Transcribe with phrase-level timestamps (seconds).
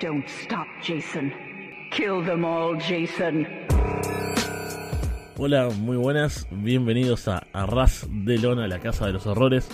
[0.00, 1.32] Don't stop, Jason.
[1.90, 3.46] Kill them all, Jason.
[5.36, 9.68] Hola, muy buenas, bienvenidos a Arras de Lona, la Casa de los Horrores.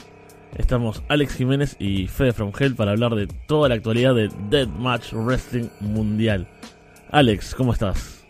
[0.56, 5.12] Estamos Alex Jiménez y Fede From Hell para hablar de toda la actualidad de Deathmatch
[5.12, 6.48] Wrestling Mundial.
[7.10, 8.22] Alex, ¿cómo estás?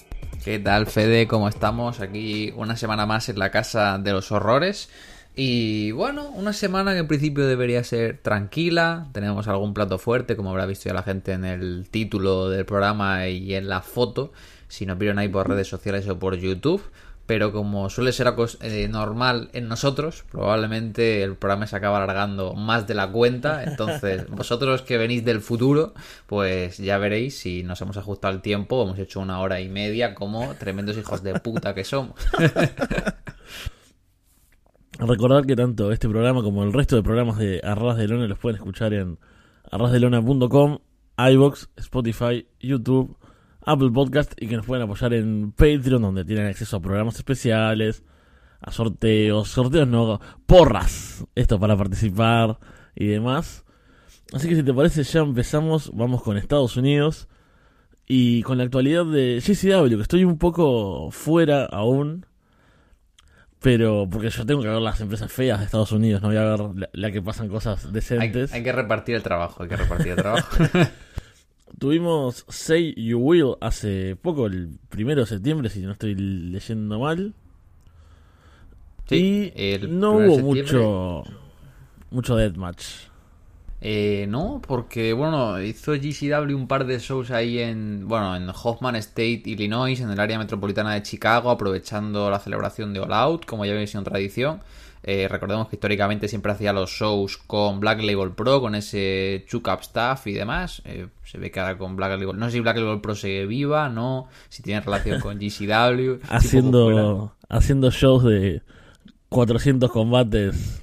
[0.44, 1.26] ¿Qué tal, Fede?
[1.26, 2.00] ¿Cómo estamos?
[2.00, 4.90] Aquí una semana más en la Casa de los Horrores.
[5.36, 9.06] Y bueno, una semana que en principio debería ser tranquila.
[9.12, 13.28] Tenemos algún plato fuerte, como habrá visto ya la gente en el título del programa
[13.28, 14.32] y en la foto,
[14.68, 16.82] si nos vieron ahí por redes sociales o por YouTube.
[17.26, 22.88] Pero como suele ser eh, normal en nosotros, probablemente el programa se acaba alargando más
[22.88, 23.62] de la cuenta.
[23.62, 25.94] Entonces, vosotros que venís del futuro,
[26.26, 28.82] pues ya veréis si nos hemos ajustado el tiempo.
[28.82, 32.16] Hemos hecho una hora y media como tremendos hijos de puta que somos.
[35.06, 38.38] Recordad que tanto este programa como el resto de programas de Arras de Lona los
[38.38, 39.18] pueden escuchar en
[39.70, 40.78] arrasdelona.com,
[41.16, 43.16] iBox, Spotify, YouTube,
[43.64, 48.04] Apple Podcast y que nos pueden apoyar en Patreon donde tienen acceso a programas especiales,
[48.60, 52.58] a sorteos, sorteos no, porras, esto para participar
[52.94, 53.64] y demás.
[54.34, 57.26] Así que si te parece ya empezamos, vamos con Estados Unidos
[58.06, 62.26] y con la actualidad de GCW, que estoy un poco fuera aún
[63.60, 66.44] pero porque yo tengo que ver las empresas feas de Estados Unidos, no voy a
[66.44, 68.52] ver la, que pasan cosas decentes.
[68.52, 70.56] Hay, que repartir el trabajo, hay que repartir el trabajo.
[71.78, 77.34] Tuvimos Say You Will hace poco, el primero de septiembre, si no estoy leyendo mal.
[79.06, 81.24] Sí, y no hubo mucho,
[82.10, 83.09] mucho deathmatch.
[83.82, 88.96] Eh, no, porque bueno, hizo GCW un par de shows ahí en, bueno, en Hoffman
[88.96, 93.64] State, Illinois, en el área metropolitana de Chicago, aprovechando la celebración de All Out, como
[93.64, 94.60] ya había sido tradición.
[95.02, 99.66] Eh, recordemos que históricamente siempre hacía los shows con Black Label Pro, con ese Chuck
[99.80, 100.82] Staff y demás.
[100.84, 102.38] Eh, se ve que ahora con Black Label.
[102.38, 104.28] No sé si Black Label Pro sigue viva, no.
[104.50, 106.20] Si tiene relación con GCW.
[106.28, 108.60] haciendo, haciendo shows de
[109.30, 110.82] 400 combates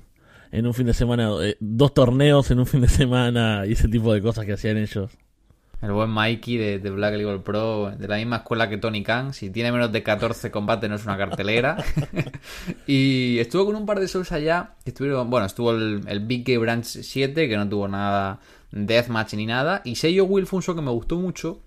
[0.52, 3.88] en un fin de semana, eh, dos torneos en un fin de semana y ese
[3.88, 5.12] tipo de cosas que hacían ellos.
[5.80, 9.34] El buen Mikey de, Black Label Pro, de la misma escuela que Tony Khan.
[9.34, 11.78] Si tiene menos de 14 combates, no es una cartelera.
[12.88, 14.72] y estuvo con un par de shows allá.
[14.86, 18.40] Estuvieron, bueno, estuvo el, el Big Gay Branch 7, que no tuvo nada
[18.72, 19.82] deathmatch ni nada.
[19.86, 21.60] Y Seiyo Will fue un show que me gustó mucho,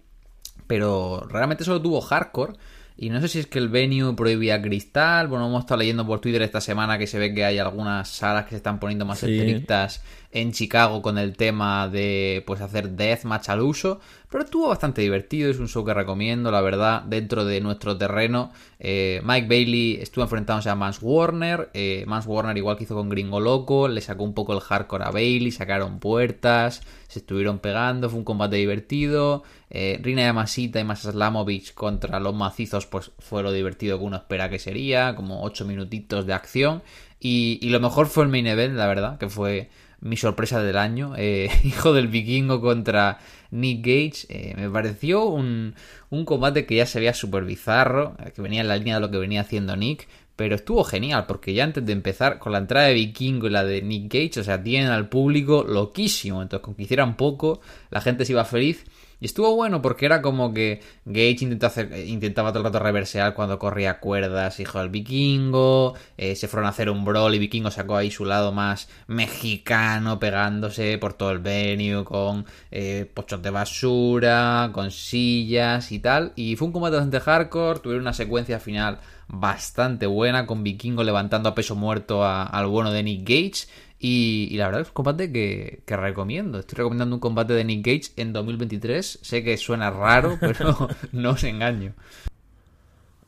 [0.66, 2.54] pero realmente solo tuvo hardcore.
[3.02, 5.26] Y no sé si es que el venue prohibía cristal.
[5.26, 8.44] Bueno, hemos estado leyendo por Twitter esta semana que se ve que hay algunas salas
[8.44, 13.48] que se están poniendo más estrictas en Chicago con el tema de pues hacer deathmatch
[13.48, 14.00] al uso.
[14.30, 18.52] Pero estuvo bastante divertido, es un show que recomiendo, la verdad, dentro de nuestro terreno.
[18.78, 21.68] Eh, Mike Bailey estuvo enfrentándose a Mans Warner.
[21.74, 25.04] Eh, Mans Warner, igual que hizo con Gringo Loco, le sacó un poco el hardcore
[25.04, 29.42] a Bailey, sacaron puertas, se estuvieron pegando, fue un combate divertido.
[29.68, 34.16] Eh, Rina Yamasita y Masa Slamovich contra los macizos, pues fue lo divertido que uno
[34.16, 36.82] espera que sería, como 8 minutitos de acción.
[37.18, 39.68] Y, y lo mejor fue el main event, la verdad, que fue
[40.00, 41.14] mi sorpresa del año.
[41.16, 43.18] Eh, hijo del vikingo contra
[43.50, 44.26] Nick Gage.
[44.28, 45.74] Eh, me pareció un,
[46.10, 49.00] un, combate que ya se veía súper bizarro, eh, que venía en la línea de
[49.00, 50.08] lo que venía haciendo Nick.
[50.40, 53.62] Pero estuvo genial, porque ya antes de empezar con la entrada de Vikingo y la
[53.62, 56.40] de Nick Gage, o sea, tienen al público loquísimo.
[56.40, 58.86] Entonces, con que hicieran poco, la gente se iba feliz.
[59.20, 63.58] Y estuvo bueno porque era como que Gage hacer, intentaba todo el rato reversear cuando
[63.58, 67.96] corría cuerdas, hijo del vikingo, eh, se fueron a hacer un brawl y vikingo sacó
[67.96, 74.70] ahí su lado más mexicano pegándose por todo el venue con eh, pochos de basura,
[74.72, 76.32] con sillas y tal.
[76.34, 79.00] Y fue un combate bastante hardcore, tuvieron una secuencia final
[79.32, 83.68] bastante buena con vikingo levantando a peso muerto al bueno de Nick Gage
[84.02, 86.58] y, la verdad es un combate que, recomiendo.
[86.58, 89.18] Estoy recomendando un combate de Nick Gage en 2023.
[89.20, 91.92] Sé que suena raro, pero no os engaño.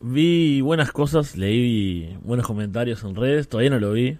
[0.00, 3.48] Vi buenas cosas, leí buenos comentarios en redes.
[3.48, 4.16] Todavía no lo vi,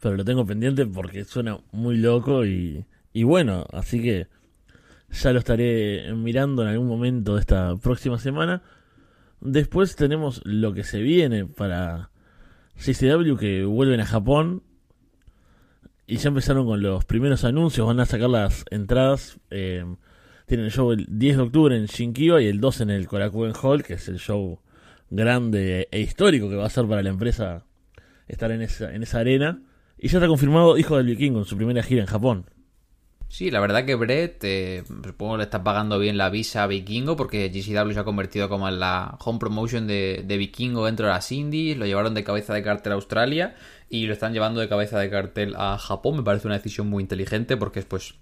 [0.00, 3.66] pero lo tengo pendiente porque suena muy loco y, y bueno.
[3.72, 4.26] Así que
[5.10, 8.62] ya lo estaré mirando en algún momento de esta próxima semana.
[9.40, 12.10] Después tenemos lo que se viene para
[12.76, 14.62] CCW que vuelven a Japón
[16.06, 19.38] y ya empezaron con los primeros anuncios, van a sacar las entradas.
[19.50, 19.84] Eh,
[20.46, 23.52] tienen el show el 10 de octubre en Shinkiba y el 2 en el Korakuen
[23.60, 24.60] Hall, que es el show
[25.10, 27.64] grande e histórico que va a ser para la empresa
[28.28, 29.60] estar en esa, en esa arena.
[29.98, 32.46] Y ya está confirmado Hijo del Vikingo en su primera gira en Japón.
[33.28, 37.16] Sí, la verdad que Brett, eh, supongo le está pagando bien la visa a Vikingo
[37.16, 41.12] porque GCW se ha convertido como en la home promotion de, de Vikingo dentro de
[41.12, 43.56] las indies, lo llevaron de cabeza de cartel a Australia
[43.90, 46.16] y lo están llevando de cabeza de cartel a Japón.
[46.16, 48.14] Me parece una decisión muy inteligente porque es pues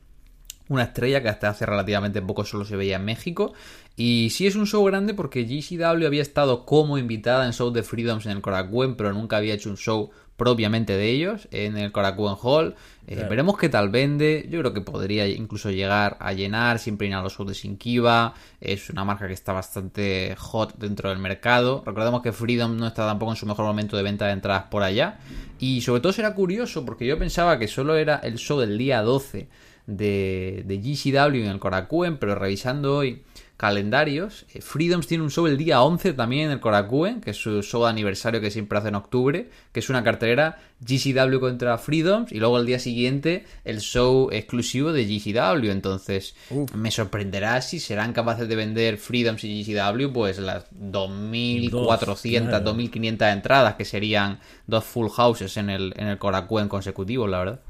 [0.69, 3.53] una estrella que hasta hace relativamente poco solo se veía en México.
[3.97, 7.83] Y sí es un show grande porque GCW había estado como invitada en Show de
[7.83, 11.92] Freedoms en el Korakuen, pero nunca había hecho un show propiamente de ellos en el
[11.92, 12.75] Korakuen Hall.
[13.06, 14.46] Eh, veremos qué tal vende.
[14.50, 18.34] Yo creo que podría incluso llegar a llenar, siempre ir a los shows de Sinkiba.
[18.60, 21.82] Es una marca que está bastante hot dentro del mercado.
[21.86, 24.82] Recordemos que Freedom no está tampoco en su mejor momento de venta de entradas por
[24.82, 25.19] allá.
[25.58, 29.02] Y sobre todo será curioso porque yo pensaba que solo era el show del día
[29.02, 29.48] 12
[29.86, 33.22] de, de GCW en el Korakuen, pero revisando hoy
[33.56, 37.37] calendarios, eh, Freedoms tiene un show el día 11 también en el Korakuen, que es
[37.37, 41.79] su show de aniversario que siempre hace en octubre, que es una cartelera GCW contra
[41.79, 45.71] Freedoms, y luego el día siguiente el show exclusivo de GCW.
[45.71, 46.35] Entonces,
[46.75, 53.77] me sorprenderá si serán capaces de vender Freedoms y GCW, pues las 2.400, 2.500 entradas,
[53.77, 57.61] que serían dos full houses en el, en el Korakuen consecutivos, la verdad.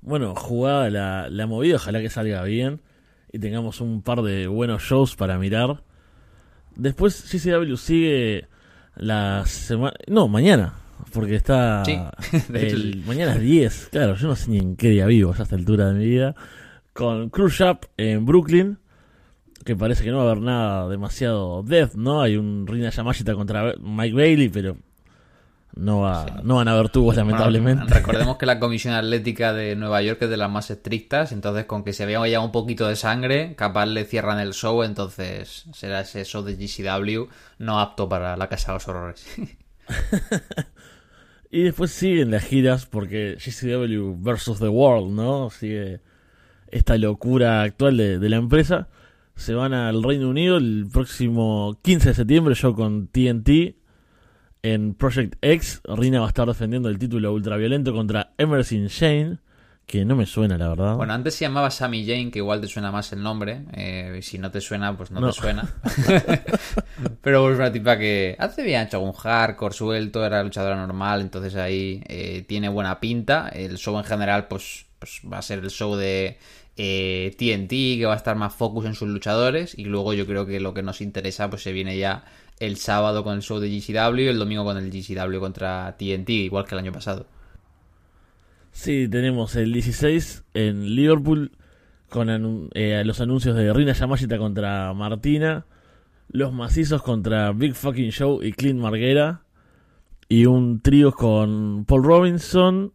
[0.00, 2.80] Bueno, jugada la, la movida, ojalá que salga bien
[3.32, 5.82] y tengamos un par de buenos shows para mirar.
[6.76, 8.46] Después CCW sigue
[8.96, 9.96] la semana...
[10.06, 10.74] No, mañana,
[11.12, 11.82] porque está...
[12.52, 13.02] el...
[13.06, 15.56] Mañana es 10, claro, yo no sé ni en qué día vivo ya a esta
[15.56, 16.34] altura de mi vida.
[16.92, 18.78] Con Cruise Up en Brooklyn,
[19.64, 22.22] que parece que no va a haber nada demasiado death, ¿no?
[22.22, 24.76] Hay un Rina Yamashita contra Mike Bailey, pero
[25.74, 27.92] no, va, no van a haber tubos, lamentablemente.
[27.92, 31.84] recordemos que la Comisión Atlética de Nueva York es de las más estrictas, entonces con
[31.84, 36.00] que se vea ya un poquito de sangre, capaz le cierran el show, entonces será
[36.00, 37.28] ese show de GCW
[37.58, 39.26] no apto para la Casa de los Horrores.
[41.50, 45.50] y después siguen las giras porque GCW versus The World, ¿no?
[45.50, 46.00] Sigue
[46.68, 48.88] esta locura actual de, de la empresa.
[49.36, 53.77] Se van al Reino Unido el próximo 15 de septiembre, yo con TNT
[54.72, 59.38] en Project X, Rina va a estar defendiendo el título ultraviolento contra Emerson Shane,
[59.86, 60.96] que no me suena, la verdad.
[60.96, 63.64] Bueno, antes se llamaba Sammy Jane, que igual te suena más el nombre.
[63.72, 65.66] Eh, si no te suena, pues no, te suena.
[67.22, 71.56] Pero es una tipa que hace bien hecho algún hardcore suelto, era luchadora normal, entonces
[71.56, 73.48] ahí eh, tiene buena pinta.
[73.48, 76.38] El show en general, pues, pues va a ser el show de
[76.78, 79.76] eh, TNT, que va a estar más focus en sus luchadores.
[79.76, 82.24] Y luego yo creo que lo que nos interesa, pues se viene ya
[82.60, 86.30] el sábado con el show de GCW y el domingo con el GCW contra TNT,
[86.30, 87.26] igual que el año pasado.
[88.72, 91.50] Sí, tenemos el 16 en Liverpool
[92.08, 95.66] con eh, los anuncios de Rina Yamashita contra Martina,
[96.30, 99.42] los macizos contra Big Fucking Show y Clint Marguera,
[100.28, 102.92] y un trío con Paul Robinson,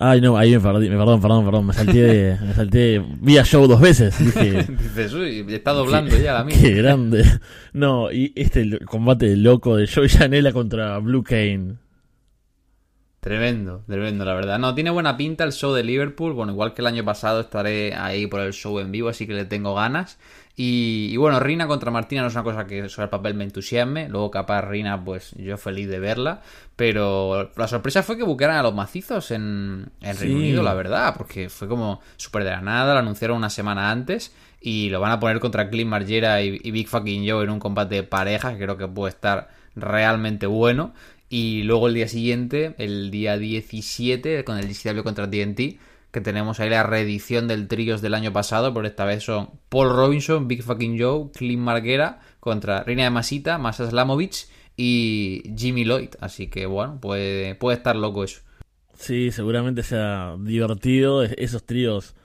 [0.00, 3.80] Ay, no, ahí me perdí, perdón, perdón, perdón, me salté, me salté vía show dos
[3.80, 4.16] veces.
[4.16, 6.56] Dije, Dices, uy, está doblando ya la mía.
[6.60, 7.24] Qué grande.
[7.72, 11.78] No, y este combate loco de Joey Janela contra Blue Kane.
[13.18, 14.60] Tremendo, tremendo, la verdad.
[14.60, 16.32] No, tiene buena pinta el show de Liverpool.
[16.32, 19.34] Bueno, igual que el año pasado estaré ahí por el show en vivo, así que
[19.34, 20.20] le tengo ganas.
[20.60, 24.08] Y, bueno, Rina contra Martina no es una cosa que sobre el papel me entusiasme.
[24.08, 26.42] Luego, capaz, Rina, pues yo feliz de verla.
[26.74, 31.14] Pero la sorpresa fue que buquearan a los macizos en, en Reino Unido, la verdad.
[31.16, 32.94] Porque fue como súper de la nada.
[32.94, 34.34] Lo anunciaron una semana antes.
[34.60, 37.60] Y lo van a poner contra Clint Margera y, y Big Fucking Joe en un
[37.60, 38.50] combate de pareja.
[38.54, 40.92] Que creo que puede estar realmente bueno.
[41.28, 45.78] Y luego el día siguiente, el día 17, con el GCW contra TNT
[46.10, 49.90] que tenemos ahí la reedición del Tríos del año pasado, pero esta vez son Paul
[49.90, 56.10] Robinson, Big Fucking Joe, Clint Marguera contra Reina de Masita, Masa Slamovich y Jimmy Lloyd.
[56.20, 58.40] Así que bueno, puede, puede estar loco eso.
[58.94, 62.16] Sí, seguramente sea divertido esos tríos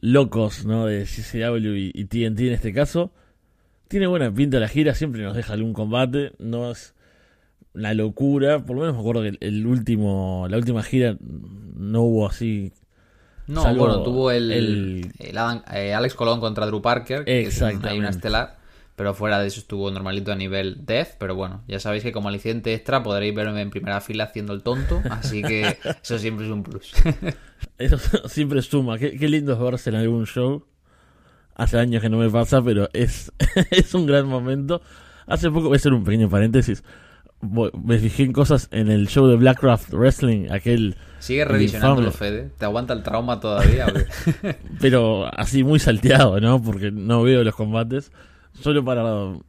[0.00, 0.86] locos, ¿no?
[0.86, 3.12] De CCW y, TNT en este caso.
[3.88, 6.94] Tiene buena pinta la gira, siempre nos deja algún combate, no es
[7.72, 12.26] la locura, por lo menos me acuerdo que el último, la última gira no hubo
[12.26, 12.72] así
[13.48, 15.12] no, bueno, tuvo el, el...
[15.18, 18.58] Eh, Alex Colón contra Drew Parker, que es hay una estelar.
[18.94, 21.16] Pero fuera de eso estuvo normalito a nivel Death.
[21.18, 24.62] Pero bueno, ya sabéis que como aliciente extra podréis verme en primera fila haciendo el
[24.62, 25.00] tonto.
[25.08, 26.92] Así que eso siempre es un plus.
[27.78, 28.98] eso siempre suma.
[28.98, 30.64] Qué, lindo es verse en algún show.
[31.54, 33.32] Hace años que no me pasa, pero es,
[33.70, 34.82] es un gran momento.
[35.26, 36.82] Hace poco, voy a hacer un pequeño paréntesis
[37.40, 40.96] me fijé en cosas en el show de Blackcraft Wrestling, aquel...
[41.18, 42.50] Sigue revisionándolo, Fede.
[42.58, 43.86] ¿Te aguanta el trauma todavía?
[44.80, 46.62] Pero así muy salteado, ¿no?
[46.62, 48.12] Porque no veo los combates.
[48.52, 49.04] Solo para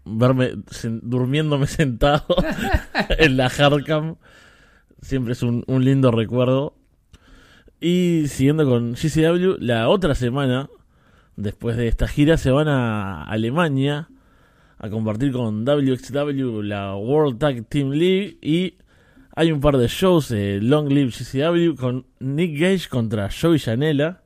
[0.06, 0.54] verme
[1.02, 2.26] durmiéndome sentado
[3.18, 4.16] en la hardcam.
[5.02, 6.76] Siempre es un, un lindo recuerdo.
[7.80, 10.70] Y siguiendo con GCW, la otra semana,
[11.38, 14.10] después de esta gira, se van a Alemania
[14.80, 18.76] a compartir con WXW la World Tag Team League y
[19.40, 24.22] hay un par de shows de Long Live GCW con Nick Gage contra Joey Janela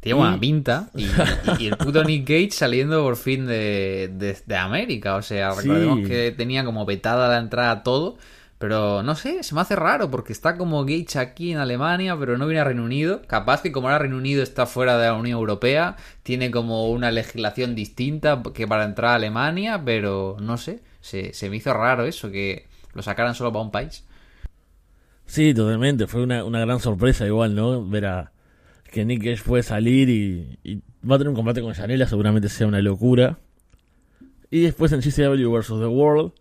[0.00, 0.90] Tiene buena pinta.
[1.58, 5.16] Y, el puto Nick Gage saliendo por fin de, de- de América.
[5.16, 5.62] O sea, Sí.
[5.68, 8.18] recordemos que tenía como vetada la entrada a todo.
[8.58, 12.36] Pero no sé, se me hace raro porque está como Gage aquí en Alemania, pero
[12.38, 13.22] no viene a Reino Unido.
[13.26, 17.10] Capaz que como ahora Reino Unido está fuera de la Unión Europea, tiene como una
[17.10, 22.04] legislación distinta que para entrar a Alemania, pero no sé, se, se me hizo raro
[22.04, 24.06] eso, que lo sacaran solo para un país.
[25.26, 26.06] Sí, totalmente.
[26.06, 27.86] Fue una, una gran sorpresa igual, ¿no?
[27.86, 28.32] Ver a
[28.90, 32.48] que Nick Gage puede salir y, y va a tener un combate con Janela, seguramente
[32.48, 33.38] sea una locura.
[34.50, 35.68] Y después en GCW vs.
[35.68, 36.32] The World,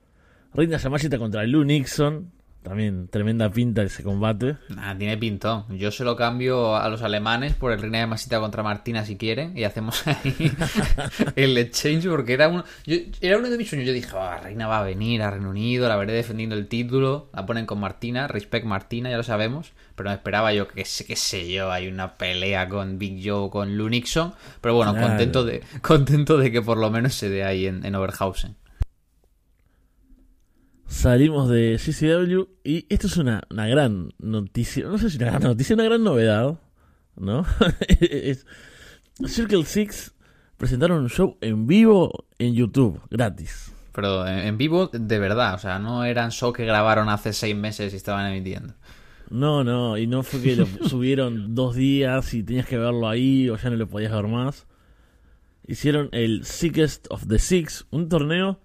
[0.53, 2.31] Reina Yamashita contra Lou Nixon.
[2.63, 4.55] También tremenda pinta ese combate.
[4.69, 5.65] Nah, tiene pintón.
[5.77, 9.17] Yo se lo cambio a los alemanes por el Reina de Masita contra Martina si
[9.17, 10.51] quieren y hacemos ahí
[11.35, 13.87] el exchange porque era uno, yo- era uno de mis sueños.
[13.87, 17.29] Yo dije, "Ah, Reina va a venir a Reino Unido, la veré defendiendo el título,
[17.33, 21.05] la ponen con Martina, respect Martina, ya lo sabemos, pero me esperaba yo que sé,
[21.05, 25.07] qué sé yo, hay una pelea con Big Joe, con Lou Nixon, pero bueno, Claro.
[25.07, 28.55] contento de contento de que por lo menos se dé ahí en, en Oberhausen.
[30.91, 34.83] Salimos de GCW y esto es una, una gran noticia.
[34.85, 36.59] No sé si una gran noticia, una gran novedad.
[37.15, 37.45] ¿No?
[37.87, 38.45] Es-
[39.25, 40.13] Circle Six
[40.57, 43.71] presentaron un show en vivo en YouTube, gratis.
[43.93, 47.55] Pero en, en vivo de verdad, o sea, no eran show que grabaron hace seis
[47.55, 48.73] meses y estaban emitiendo.
[49.29, 53.49] No, no, y no fue que lo subieron dos días y tenías que verlo ahí
[53.49, 54.67] o ya no lo podías ver más.
[55.65, 58.59] Hicieron el Sickest of the Six, un torneo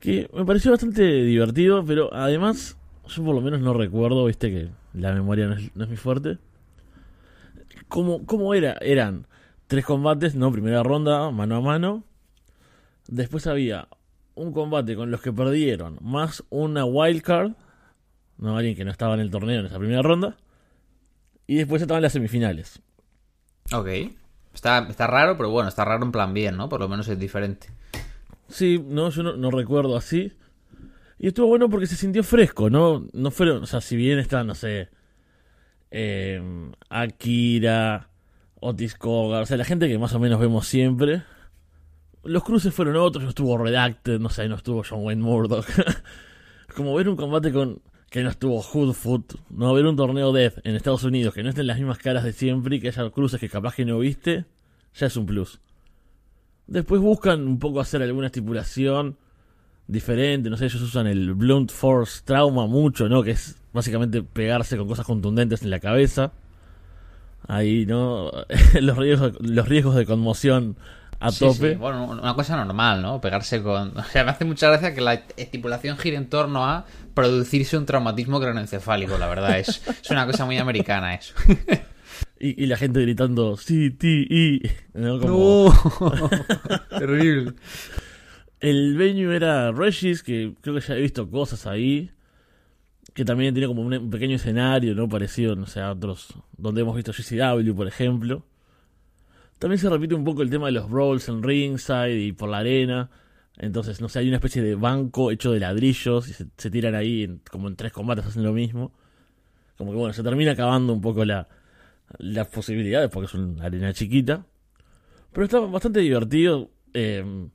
[0.00, 2.76] que me pareció bastante divertido, pero además
[3.06, 5.96] yo por lo menos no recuerdo, viste que la memoria no es, no es muy
[5.96, 6.38] fuerte.
[7.88, 8.76] ¿Cómo, ¿Cómo era?
[8.80, 9.26] Eran
[9.66, 10.50] tres combates, ¿no?
[10.50, 12.04] Primera ronda, mano a mano.
[13.08, 13.88] Después había
[14.34, 17.52] un combate con los que perdieron, más una wildcard.
[18.38, 20.36] No, alguien que no estaba en el torneo en esa primera ronda.
[21.46, 22.80] Y después estaban las semifinales.
[23.72, 23.88] Ok.
[24.54, 26.68] Está, está raro, pero bueno, está raro en plan bien, ¿no?
[26.68, 27.68] Por lo menos es diferente.
[28.50, 30.32] Sí, no, yo no, recuerdo así.
[31.18, 33.06] Y estuvo bueno porque se sintió fresco, ¿no?
[33.12, 34.88] No fueron, o sea, si bien está, no sé,
[35.90, 36.42] eh,
[36.88, 38.08] Akira,
[38.60, 41.22] Otis Kogar, o sea, la gente que más o menos vemos siempre.
[42.24, 45.66] Los cruces fueron otros, no estuvo Redacted, no sé, no estuvo John Wayne Murdoch.
[46.74, 50.74] Como ver un combate con que no estuvo Hoodfoot, no ver un torneo Death en
[50.74, 53.48] Estados Unidos que no estén las mismas caras de siempre y que haya cruces que
[53.48, 54.46] capaz que no viste,
[54.94, 55.60] ya es un plus.
[56.70, 59.16] Después buscan un poco hacer alguna estipulación
[59.88, 63.24] diferente, no sé, ellos usan el Blunt Force Trauma mucho, ¿no?
[63.24, 66.30] Que es básicamente pegarse con cosas contundentes en la cabeza.
[67.48, 68.30] Ahí, ¿no?
[68.80, 70.76] los, riesgos, los riesgos de conmoción
[71.18, 71.72] a Sí, tope.
[71.72, 71.74] sí.
[71.76, 73.20] Bueno, una cosa normal, ¿no?
[73.20, 73.92] Pegarse con...
[73.98, 77.84] O sea, me hace mucha gracia que la estipulación gire en torno a producirse un
[77.84, 79.58] traumatismo craneoencefálico, la verdad.
[79.58, 81.34] Es, es una cosa muy americana eso.
[82.42, 84.62] Y, y la gente gritando, sí, ti, y.
[84.98, 85.20] ¿no?
[85.20, 85.72] Como-
[86.98, 87.52] Terrible.
[88.60, 92.10] El venue era Regis, que creo que ya he visto cosas ahí.
[93.14, 95.08] Que también tiene como un, un pequeño escenario, ¿no?
[95.08, 96.34] Parecido, no sé, a otros.
[96.56, 98.44] Donde hemos visto GCW, por ejemplo.
[99.58, 102.58] También se repite un poco el tema de los brawls en ringside y por la
[102.58, 103.10] arena.
[103.58, 106.94] Entonces, no sé, hay una especie de banco hecho de ladrillos y se, se tiran
[106.94, 108.92] ahí, en- como en tres combates hacen lo mismo.
[109.76, 111.48] Como que bueno, se termina acabando un poco la,
[112.18, 114.44] las posibilidades porque es una arena chiquita.
[115.32, 116.70] Pero está bastante divertido.
[116.94, 117.48] Eh,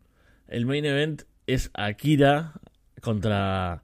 [0.48, 2.54] el main event es Akira
[3.02, 3.84] contra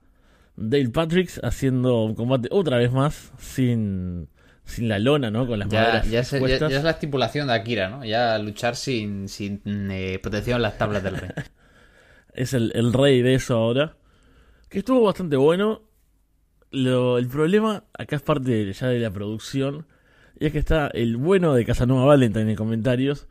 [0.56, 4.30] Dale Patricks haciendo un combate otra vez más sin,
[4.64, 5.46] sin la lona, ¿no?
[5.48, 8.06] Con las Ya, maderas ya, es, ya- es la estipulación de Akira, ¿no?
[8.06, 11.30] Ya luchar sin, sin eh, protección en las tablas del rey.
[12.34, 13.98] Es el, el rey de eso ahora.
[14.70, 15.82] Que estuvo bastante bueno.
[16.72, 19.86] Lo, el problema acá es parte ya de la producción.
[20.40, 23.28] Y es que está el bueno de Casanova Valentine en comentarios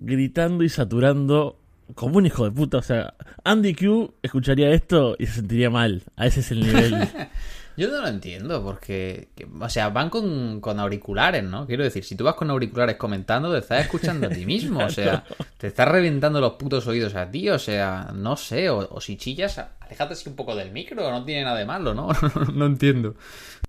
[0.00, 1.58] gritando y saturando
[1.94, 2.78] como un hijo de puta.
[2.78, 3.14] O sea,
[3.44, 6.02] Andy Q escucharía esto y se sentiría mal.
[6.16, 6.96] A ese es el nivel.
[7.76, 11.64] Yo no lo entiendo, porque, que- o sea, van con, con auriculares, ¿no?
[11.64, 14.90] Quiero decir, si tú vas con auriculares comentando, te estás escuchando a ti mismo, o
[14.90, 15.22] sea,
[15.58, 19.16] te estás reventando los putos oídos a ti, o sea, no sé, o, o si
[19.16, 22.08] chillas, aléjate así un poco del micro, no tiene nada de malo, ¿no?
[22.52, 23.14] no entiendo.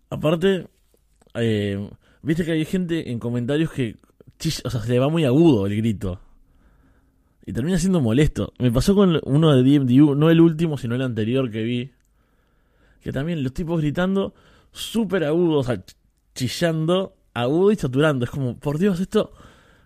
[0.09, 0.65] Aparte,
[1.35, 1.87] eh,
[2.21, 3.95] viste que hay gente en comentarios que
[4.63, 6.19] o sea, se le va muy agudo el grito.
[7.45, 8.53] Y termina siendo molesto.
[8.59, 11.91] Me pasó con uno de DMDU, no el último, sino el anterior que vi.
[13.01, 14.33] Que también los tipos gritando
[14.71, 15.95] súper agudo, o sea, ch-
[16.35, 18.25] chillando, agudo y saturando.
[18.25, 19.31] Es como, por Dios, esto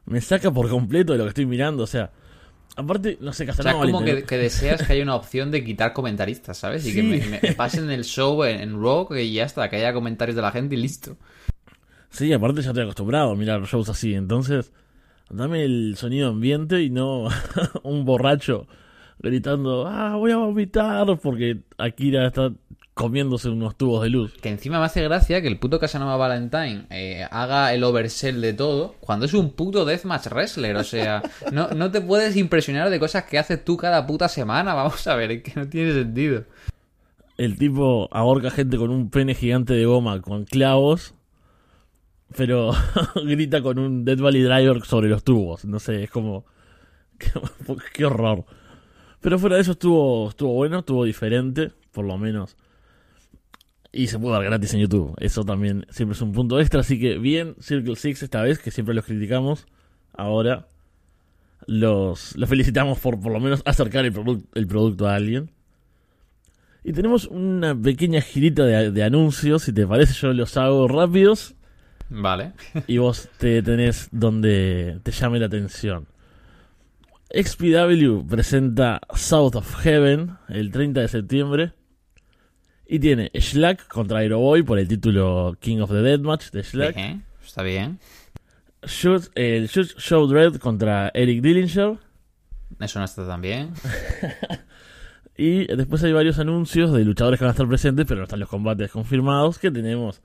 [0.06, 1.84] me saca por completo de lo que estoy mirando.
[1.84, 2.12] O sea,
[2.76, 5.94] aparte, no sé, O sea, como que, que deseas que haya una opción de quitar
[5.94, 6.86] comentaristas, ¿sabes?
[6.86, 7.08] Y que Sí.
[7.08, 10.36] me, me- me pasen el show en, en Raw, que ya está, que haya comentarios
[10.36, 11.18] de la gente y listo.
[12.14, 14.14] Sí, aparte ya estoy acostumbrado a mirar shows así.
[14.14, 14.72] Entonces,
[15.34, 17.28] Dame el sonido ambiente y no
[17.84, 18.68] un borracho
[19.20, 22.52] gritando, ah, voy a vomitar porque Akira está
[22.94, 24.34] comiéndose unos tubos de luz.
[24.42, 28.54] Que encima me hace gracia que el puto Casanova Valentine eh, haga el oversell de
[28.54, 30.76] todo cuando es un puto deathmatch wrestler.
[30.76, 34.76] O sea, no, no te puedes impresionar de cosas que haces tú cada puta semana.
[34.76, 36.44] Vamos a ver, es que no tiene sentido.
[37.38, 41.16] El tipo ahorca gente con un pene gigante de goma con clavos,
[42.36, 42.72] pero
[43.26, 45.66] grita con un Dead Valley Driver sobre los tubos.
[45.66, 46.46] No sé, es como.
[47.94, 48.46] Qué, horror.
[49.22, 52.58] Pero fuera de eso estuvo, estuvo bueno, estuvo diferente, por lo menos.
[53.92, 55.16] Y se puede dar gratis en YouTube.
[55.20, 56.82] Eso también siempre es un punto extra.
[56.82, 59.66] Así que bien, Circle Six esta vez, que siempre los criticamos.
[60.14, 60.68] Ahora
[61.68, 65.52] los, felicitamos por por lo menos acercar el, produc- el producto a alguien.
[66.84, 69.64] Y tenemos una pequeña girita de anuncios.
[69.64, 71.56] Si te parece, yo los hago rápidos.
[72.16, 72.54] Vale.
[72.88, 76.08] y vos te tenés donde te llame la atención.
[77.32, 81.74] XPW presenta South of Heaven el 30 de septiembre.
[82.86, 86.96] Y tiene Schlack contra Aeroboy por el título King of the Deathmatch de Schlack.
[86.96, 88.00] Bien, está bien.
[88.84, 91.98] Shoot- el Shoot Show Dread contra Eric Dillinger.
[92.80, 93.72] Eso no está tan bien.
[95.36, 98.40] Y después hay varios anuncios de luchadores que van a estar presentes, pero no están
[98.40, 99.58] los combates confirmados.
[99.58, 100.22] Que tenemos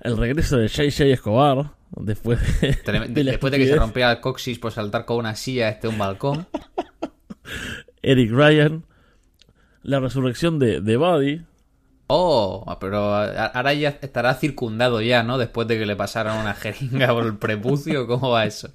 [0.00, 1.72] el regreso de JJ Escobar.
[1.90, 2.68] Después de,
[3.24, 6.46] Después de que se rompía el coxis por saltar con una silla este un balcón.
[8.02, 8.84] Eric Ryan.
[9.82, 11.42] La resurrección de, de Buddy.
[12.08, 15.36] Oh, pero ahora ya estará circundado ya, ¿no?
[15.36, 18.70] Después de que le pasaron una jeringa por el prepucio, ¿cómo va eso?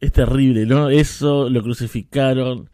[0.00, 0.90] Es terrible, ¿no?
[0.90, 2.70] Eso, lo crucificaron.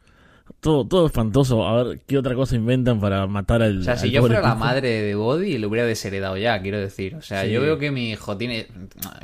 [0.61, 1.67] Todo, todo espantoso.
[1.67, 3.81] A ver qué otra cosa inventan para matar al.
[3.81, 7.15] O sea, si yo fuera la madre de Body, lo hubiera desheredado ya, quiero decir.
[7.17, 7.51] O sea, Sí.
[7.51, 8.67] yo veo que mi hijo tiene,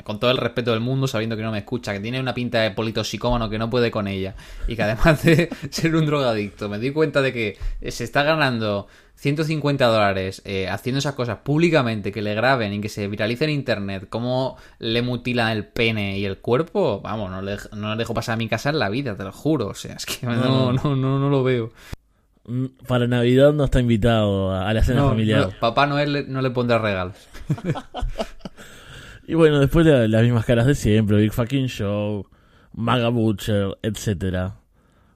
[0.03, 2.61] con todo el respeto del mundo, sabiendo que no me escucha, que tiene una pinta
[2.61, 4.35] de politoxicómano que no puede con ella,
[4.67, 7.57] y que además de ser un drogadicto, me di cuenta de que
[7.91, 8.87] se está ganando
[9.21, 13.51] 150 dólares eh, haciendo esas cosas públicamente, que le graben y que se viralice en
[13.51, 18.15] internet, cómo le mutilan el pene y el cuerpo, vamos, no le, no le dejo
[18.15, 19.67] pasar a mi casa en la vida, te lo juro.
[19.67, 21.71] O sea, es que no, no, no, no lo veo.
[22.47, 25.41] Mm, Para Navidad no está invitado a, la cena No, familiar.
[25.41, 27.15] no, Papá Noel no le pondrá regalos.
[29.27, 32.27] Y bueno, después la- las mismas caras de siempre: Big Fucking Show,
[32.73, 34.55] Maga Butcher, etcétera.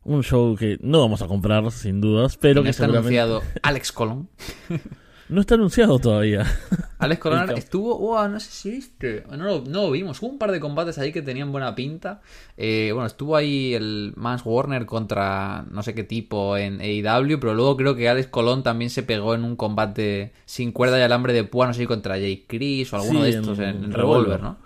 [0.06, 3.20] Un show que no vamos a comprar, sin dudas, pero no que está seguramente.
[3.20, 4.30] anunciado Alex Colón.
[5.28, 6.46] No está anunciado todavía.
[7.00, 10.38] Alex Colón estuvo, wow, no sé si viste, no lo, no lo vimos, hubo un
[10.38, 12.22] par de combates ahí que tenían buena pinta.
[12.58, 17.56] Eh, bueno, estuvo ahí el Mans Warner contra no sé qué tipo en AEW, pero
[17.56, 21.34] luego creo que Alex Colón también se pegó en un combate sin cuerda y alambre
[21.34, 23.76] de púa, no sé si contra Jay Chris o alguno Sí, de estos en- en,
[23.78, 24.44] en en Revolver, Revolver.
[24.44, 24.58] ¿no?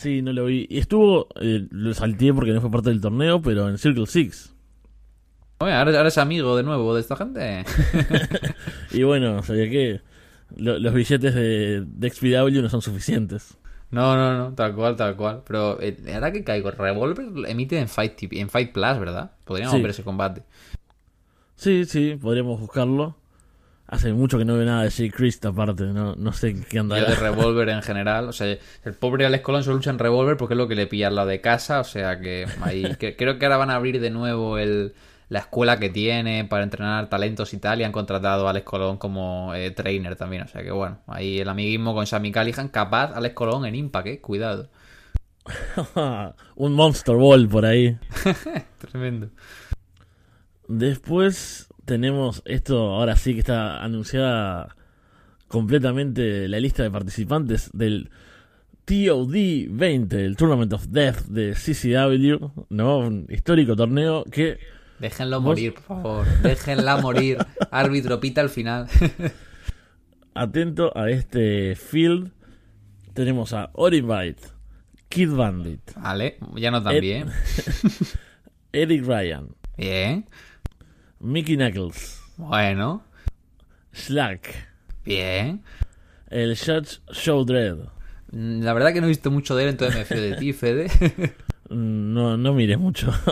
[0.00, 0.66] Sí, no lo vi.
[0.70, 4.54] Y estuvo, eh, lo salteé porque no fue parte del torneo, pero en Circle Six.
[5.58, 7.64] Oye, ahora, ahora es amigo de nuevo de esta gente.
[8.92, 10.00] Y bueno, sabía que
[10.56, 13.58] lo- los billetes de, de XPW no son suficientes.
[13.90, 15.42] No, no, no, tal cual, tal cual.
[15.46, 19.32] Pero eh, ahora que caigo, Revolver emite en Fight, en Fight Plus, ¿verdad?
[19.44, 19.82] Podríamos Sí.
[19.82, 20.44] ver ese combate.
[21.56, 23.16] Sí, sí, podríamos buscarlo.
[23.92, 26.80] Hace mucho que no veo nada de Jay Christ aparte, no, no sé qué Yo
[26.82, 27.08] andará.
[27.10, 28.28] de Revolver en general.
[28.28, 28.46] O sea,
[28.84, 31.16] el pobre Alex Colón solo lucha en Revolver porque es lo que le pilla al
[31.16, 31.80] lado de casa.
[31.80, 32.94] O sea que ahí.
[33.00, 34.94] que- creo que ahora van a abrir de nuevo el,
[35.28, 37.80] la escuela que tiene para entrenar talentos y tal.
[37.80, 40.42] Y han contratado a Alex Colón como eh, trainer también.
[40.44, 42.68] O sea que bueno, ahí el amiguismo con Sammy Callihan.
[42.68, 44.20] Capaz Alex Colón en Impact, eh.
[44.20, 44.70] Cuidado.
[46.54, 47.98] Un Monster Ball por ahí.
[48.78, 49.30] Tremendo.
[50.68, 54.76] Después tenemos esto, ahora sí que está anunciada
[55.48, 58.10] completamente la lista de participantes del
[58.84, 59.34] TOD
[59.70, 62.98] 20, el Tournament of Death de CCW, ¿no?
[62.98, 64.60] Un histórico torneo que
[65.00, 66.26] Déjenlo morir, por favor.
[66.42, 67.38] Déjenla morir.
[67.72, 68.86] Árbitro pita al final.
[70.34, 72.30] atento a este field
[73.14, 74.42] tenemos a Orivite,
[75.08, 77.30] Kid Bandit, Vale, ya no tan bien.
[78.72, 80.28] Eric Ryan, Bien.
[81.20, 83.02] Mickey Knuckles, Bueno.
[83.92, 84.54] Slack,
[85.04, 85.62] Bien.
[86.28, 87.76] el Judge Show Dread.
[88.32, 90.52] Mm, La verdad que no he visto mucho de él, entonces me fío de ti,
[90.52, 90.88] Fede.
[91.72, 93.12] Mm, No, no mires mucho.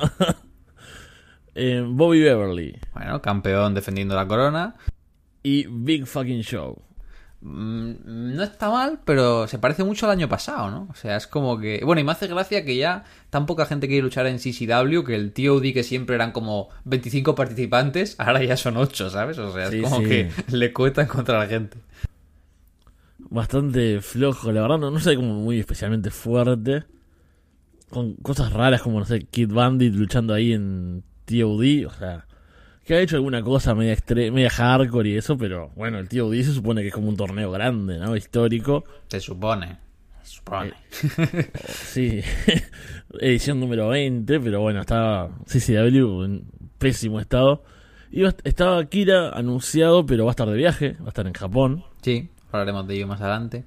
[1.61, 4.77] Eh, Bobby Beverly Bueno, campeón defendiendo la corona.
[5.42, 6.81] y Big Fucking Show.
[7.40, 10.88] Mm, No está mal, pero se parece mucho al año pasado, ¿no?
[10.90, 11.81] O sea, es como que...
[11.85, 15.14] Bueno, y me hace gracia que ya tan poca gente quiere luchar en CCW, que
[15.14, 19.38] el TOD que siempre eran como 25 participantes, ahora ya son 8, ¿sabes?
[19.38, 20.05] O sea, Sí, es como sí.
[20.09, 21.79] que le cuesta contra la gente.
[23.31, 26.85] Bastante flojo, la verdad, no, no sé como muy especialmente fuerte.
[27.90, 32.27] con cosas raras como, no sé, Kid Bandit luchando ahí en TOD, o sea,
[32.88, 36.33] que ha hecho alguna cosa media, extre media hardcore y eso, pero bueno, el TOD
[36.37, 38.16] se supone que es como un torneo grande, ¿no?
[38.16, 38.83] Histórico.
[39.09, 39.77] Se supone.
[40.22, 40.72] Se supone.
[40.72, 42.22] Eh, sí,
[43.20, 46.44] edición número 20, pero bueno, estaba CCW en
[46.79, 47.62] pésimo estado.
[48.11, 51.85] Y estaba Kira anunciado, pero va a estar de viaje, va a estar en Japón.
[52.01, 53.66] Sí, hablaremos de ello más adelante.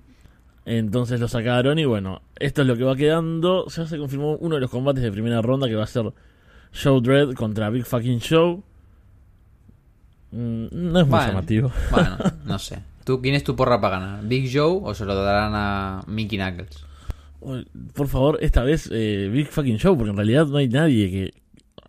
[0.65, 3.67] Entonces lo sacaron y bueno, esto es lo que va quedando.
[3.67, 6.11] Ya se confirmó uno de los combates de primera ronda que va a ser
[6.71, 8.63] Show Dread contra Big Fucking Show.
[10.31, 11.71] Mm, no es muy llamativo.
[11.91, 12.79] Bueno, no sé.
[13.03, 14.23] ¿Tú, ¿Quién es tu porra para ganar?
[14.27, 16.85] ¿Big Show o se lo darán a Mickey Knuckles?
[17.93, 21.33] Por favor, esta vez eh, Big Fucking Show, porque en realidad no hay nadie que.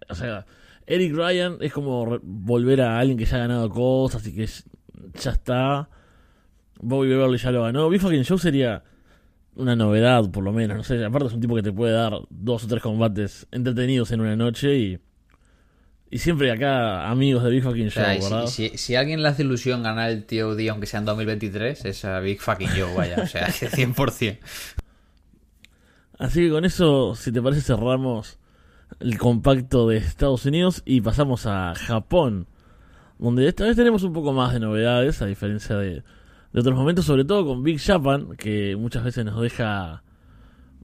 [0.08, 0.46] O sea,
[0.86, 4.48] Eric Ryan es como volver a alguien que ya ha ganado cosas y que
[5.14, 5.88] ya está.
[6.80, 7.88] Bobby Beverly ya lo ganó.
[7.90, 8.82] Big Fucking Show sería
[9.54, 10.76] una novedad, por lo menos.
[10.78, 14.10] No sé, aparte es un tipo que te puede dar dos o tres combates entretenidos
[14.12, 14.98] en una noche y.
[16.12, 18.46] Y siempre acá amigos de Big Fucking Show, ¿verdad?
[18.46, 22.20] Si, si, alguien le hace ilusión ganar el TOD aunque sea en 2023, es a
[22.20, 24.38] Big Fucking Show, vaya, o sea, 100%.
[26.18, 28.38] Así que con eso, si te parece, cerramos
[29.00, 32.46] el compacto de Estados Unidos y pasamos a Japón,
[33.18, 36.02] donde esta vez tenemos un poco más de novedades, a diferencia de,
[36.52, 40.02] de otros momentos, sobre todo con Big Japan, que muchas veces nos deja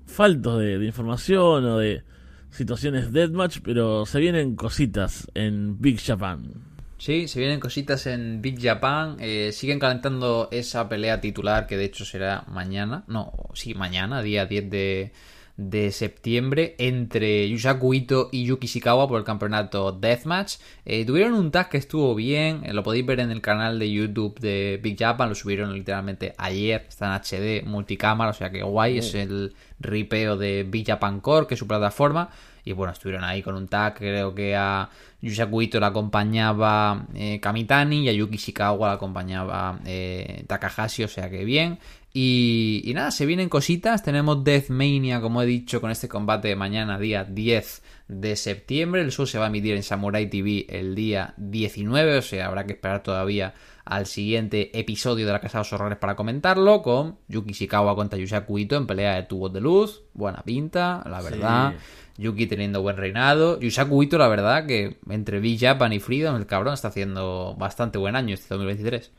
[0.07, 2.03] faltos de, información o de
[2.51, 6.53] situaciones deathmatch, pero se vienen cositas en Big Japan.
[6.99, 9.17] Sí, se vienen cositas en Big Japan.
[9.21, 13.05] Eh, siguen calentando esa pelea titular que de hecho será mañana.
[13.07, 15.13] No, sí, mañana, día 10 de,
[15.59, 20.55] de septiembre entre Yusaku Ito y Yuki Shikawa por el campeonato Deathmatch.
[20.85, 23.91] Eh, tuvieron un tag que estuvo bien, eh, lo podéis ver en el canal de
[23.91, 28.63] YouTube de Big Japan, lo subieron literalmente ayer, está en HD, multicámara, o sea que
[28.63, 32.31] guay, es el ripeo de Big Japan Core, que es su plataforma.
[32.69, 34.89] Y bueno, estuvieron ahí con un tag, creo que a
[35.21, 39.81] Yusaku Ito la acompañaba eh, Kamitani y a Yuki Shikawa la acompañaba
[40.47, 41.79] Takahashi, o sea que bien.
[42.13, 44.03] Y, nada, se vienen cositas.
[44.03, 49.03] Tenemos Deathmania, como he dicho, con este combate de mañana, día 10 de septiembre.
[49.03, 52.65] El show se va a emitir en Samurai TV el día 19, o sea, habrá
[52.65, 53.55] que esperar todavía
[53.89, 58.19] al siguiente episodio de la Casa de los Horrores para comentarlo, con Yuki Shikawa contra
[58.19, 60.03] Yusaku Ito en pelea de tubos de luz.
[60.13, 61.75] Buena pinta, la verdad.
[62.19, 63.59] Yuki teniendo buen reinado.
[63.59, 67.97] Yusaku Ito, la verdad, que entre Big Japan y Freedom, el cabrón está haciendo bastante
[67.97, 69.11] buen año este 2023.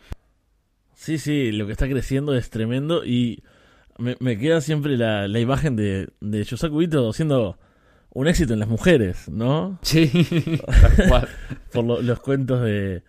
[0.93, 3.41] Sí, sí, lo que está creciendo es tremendo y
[3.97, 7.58] me, queda siempre la, imagen de, de Yosaku Ito siendo
[8.12, 9.79] un éxito en las mujeres, ¿no?
[9.82, 10.12] Sí,
[11.73, 13.01] Por los cuentos de,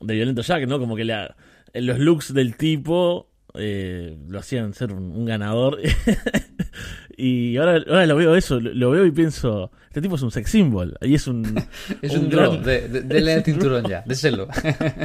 [0.00, 0.78] de Violento Jack, ¿no?
[0.78, 1.36] Como que la,
[1.74, 5.78] los looks del tipo eh, lo hacían ser un, ganador.
[7.16, 10.50] y ahora, ahora lo veo eso, lo, veo y pienso, este tipo es un sex
[10.50, 10.96] symbol.
[11.00, 11.42] Y es un...
[12.02, 14.48] es un, un de, de, el cinturón ya, déselo.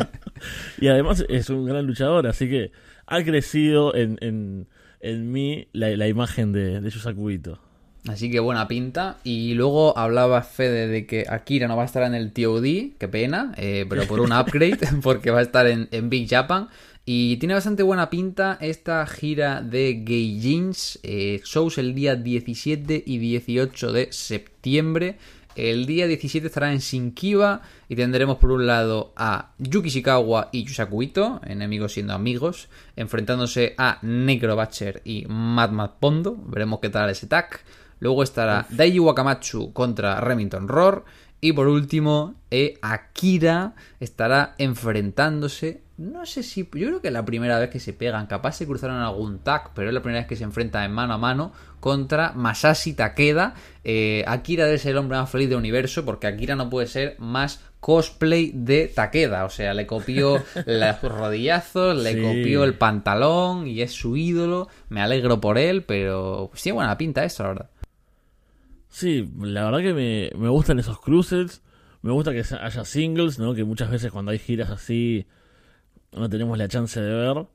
[0.79, 2.71] y además es un gran luchador, así que
[3.07, 4.67] ha crecido en, en,
[4.99, 7.59] en mí la, imagen de, de Yusakuito.
[8.07, 9.17] Así que buena pinta.
[9.23, 13.07] Y luego hablaba Fede de que Akira no va a estar en el TOD, qué
[13.09, 16.69] pena, eh, pero por un upgrade, porque va a estar en, en Big Japan.
[17.07, 20.99] Y tiene bastante buena pinta esta gira de Gay Jeans.
[21.03, 25.17] Eh, shows el día 17 y 18 de septiembre.
[25.55, 30.65] El día 17 estará en Shinkiba y tendremos por un lado a Yuki Shikawa y
[30.65, 36.35] Yusaku Ito, enemigos siendo amigos, enfrentándose a Necro Butcher y Mad Mad Pondo.
[36.47, 37.61] Veremos qué tal ese tag.
[37.99, 41.03] Luego estará Daiji Wakamatsu contra Remington Roar.
[41.41, 46.61] Y por último, eh, Akira estará enfrentándose no sé si.
[46.73, 48.27] Yo creo que es la primera vez que se pegan.
[48.27, 51.13] Capaz se cruzaron algún tag, pero es la primera vez que se enfrentan en mano
[51.13, 53.53] a mano contra Masashi Takeda.
[53.83, 57.15] Eh, Akira debe ser el hombre más feliz del universo porque Akira no puede ser
[57.19, 59.45] más cosplay de Takeda.
[59.45, 64.67] O sea, le copió los rodillazos, le copió el pantalón y es su ídolo.
[64.89, 67.69] Me alegro por él, pero sí, buena pinta esto, la verdad.
[68.95, 71.61] Sí, la verdad que me, me gustan esos cruces.
[72.01, 73.53] Me gusta que haya singles, ¿no?
[73.53, 75.27] Que muchas veces cuando hay giras así
[76.13, 77.45] no tenemos la chance de ver.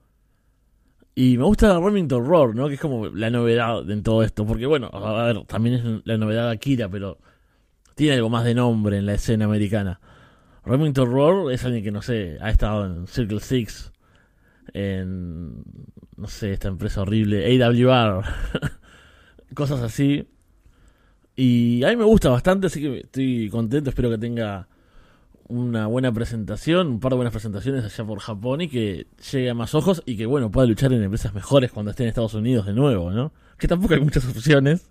[1.14, 2.68] Y me gusta Remington Roar, ¿no?
[2.68, 4.44] Que es como la novedad en todo esto.
[4.44, 7.16] Porque, bueno, a ver, también es la novedad de Akira, pero
[7.94, 9.98] tiene algo más de nombre en la escena americana.
[10.66, 13.92] Remington Roar es alguien que, no sé, ha estado en Circle Six,
[14.74, 15.64] en,
[16.18, 18.24] no sé, esta empresa horrible, AWR,
[19.54, 20.28] cosas así.
[21.42, 24.68] Y a mí me gusta bastante, así que estoy contento, espero que tenga
[25.48, 29.54] una buena presentación, un par de buenas presentaciones allá por Japón y que llegue a
[29.54, 32.66] más ojos y que, bueno, pueda luchar en empresas mejores cuando esté en Estados Unidos
[32.66, 33.32] de nuevo, ¿no?
[33.56, 34.90] Que tampoco hay muchas opciones,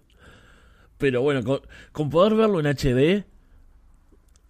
[0.98, 1.60] Pero bueno, con,
[1.92, 3.26] con poder verlo en HD,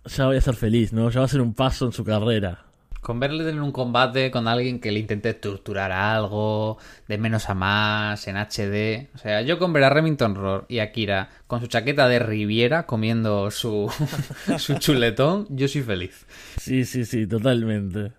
[0.05, 1.09] ya voy a ser feliz, ¿no?
[1.09, 2.68] Ya va a ser un paso en su carrera.
[3.01, 7.53] Con verle en un combate con alguien que le intente estructurar algo, de menos a
[7.53, 9.09] más, en HD.
[9.15, 12.85] O sea, yo con ver a Remington Roar y Akira con su chaqueta de Riviera
[12.85, 13.91] comiendo su,
[14.57, 16.25] su chuletón, yo soy feliz.
[16.57, 18.11] Sí, sí, sí, totalmente.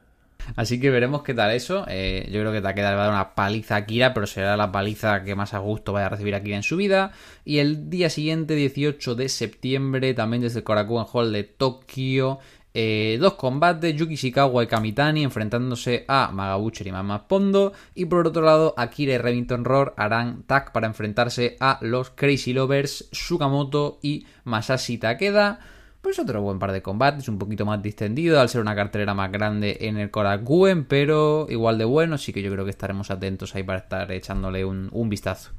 [0.57, 1.85] Así que veremos qué tal eso.
[1.89, 4.57] Eh, yo creo que Takeda le va a dar una paliza a Akira, pero será
[4.57, 7.13] la paliza que más a gusto vaya a recibir Akira en su vida.
[7.45, 12.39] Y el día siguiente, 18 de septiembre, también desde el Korakuen Hall de Tokio,
[12.73, 17.73] eh, dos combates, Yuki Shikawa y Kamitani enfrentándose a Magabucher y Mama Pondo.
[17.95, 22.53] Y por otro lado, Akira y Remington Roar harán tag para enfrentarse a los Crazy
[22.53, 25.59] Lovers, Sukamoto y Masashi Takeda.
[26.01, 29.31] Pues otro buen par de combates, un poquito más distendido al ser una cartelera más
[29.31, 33.55] grande en el Korakuen, pero igual de bueno, así que yo creo que estaremos atentos
[33.55, 35.51] ahí para estar echándole un, vistazo.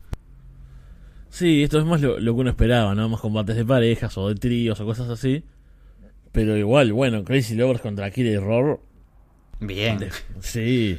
[1.29, 3.07] Sí, esto es más lo, lo, que uno esperaba, ¿no?
[3.07, 5.43] Más combates de parejas o de tríos o cosas así.
[6.31, 8.79] Pero igual, bueno, Crazy Lovers contra Akira y Roar.
[9.59, 9.99] Bien.
[10.39, 10.97] Sí.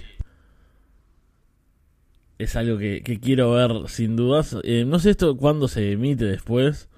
[2.39, 4.57] Es algo que, que quiero ver sin dudas.
[4.65, 6.89] Eh, no sé esto cuándo se emite después.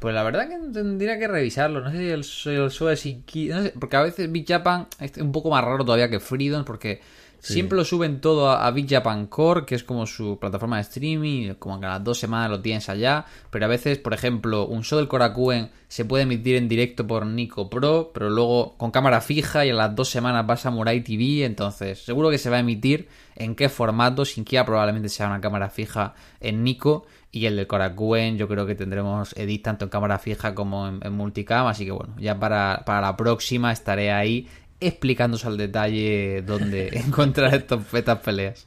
[0.00, 1.82] Pues la verdad que tendría que revisarlo.
[1.82, 2.04] No sé si
[2.48, 5.62] el, el show es no sé, porque a veces Big Japan es un poco más
[5.62, 7.02] raro todavía que Freedom, porque
[7.38, 7.52] sí.
[7.52, 10.82] siempre lo suben todo a, a, Big Japan Core, que es como su plataforma de
[10.82, 13.26] streaming, como que a las dos semanas lo tienes allá.
[13.50, 17.26] Pero a veces, por ejemplo, un show del Korakuen se puede emitir en directo por
[17.26, 21.04] Nico Pro, pero luego con cámara fija y a las dos semanas va a Samurai
[21.04, 21.44] TV.
[21.44, 25.42] Entonces, seguro que se va a emitir en qué formato, sin que probablemente sea una
[25.42, 27.04] cámara fija en Nico.
[27.32, 31.00] Y el de Korakuen yo creo que tendremos edit tanto en cámara fija como en,
[31.02, 31.66] en multicam.
[31.66, 34.48] Así que bueno, ya para, para, la próxima estaré ahí
[34.80, 38.66] explicándose al detalle dónde encontrar estos, estas peleas.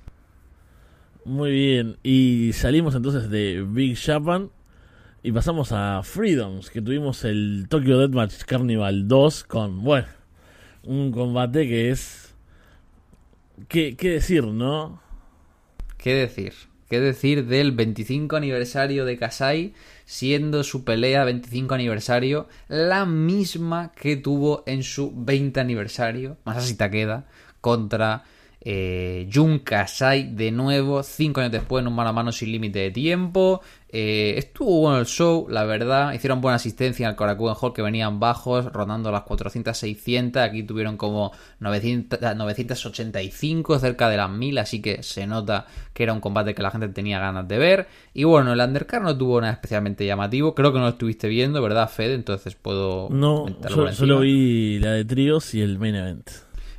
[1.26, 4.49] Muy bien, y salimos entonces de Big Japan
[5.23, 10.08] y pasamos a Freedoms, que tuvimos el Tokyo Deathmatch Carnival 2 con, bueno,
[10.84, 12.36] un combate que es...
[13.69, 15.02] ¿Qué, qué decir, no?
[15.97, 16.54] ¿Qué decir?
[16.94, 19.74] ¿Qué decir del 25 aniversario de Kasai?
[20.06, 27.26] Siendo su pelea 25 aniversario la misma que tuvo en su 20 aniversario, Masashi Takeda,
[27.62, 28.26] contra
[28.65, 32.80] eh, Jun Kasai de nuevo, 5 años después en un mano a mano sin límite
[32.80, 33.62] de tiempo.
[33.95, 36.13] Eh, estuvo bueno el show, la verdad.
[36.13, 40.38] Hicieron buena asistencia al Korakuen Hall que venían bajos, rondando las 400-600.
[40.38, 44.58] Aquí tuvieron como 900, 985, cerca de las 1000.
[44.58, 47.88] Así que se nota que era un combate que la gente tenía ganas de ver.
[48.13, 50.56] Y bueno, el undercard no tuvo nada especialmente llamativo.
[50.56, 52.15] Creo que no lo estuviste viendo, ¿verdad, Fede?
[52.15, 53.10] Entonces puedo.
[53.12, 56.30] No, solo, solo vi la de tríos y el main event.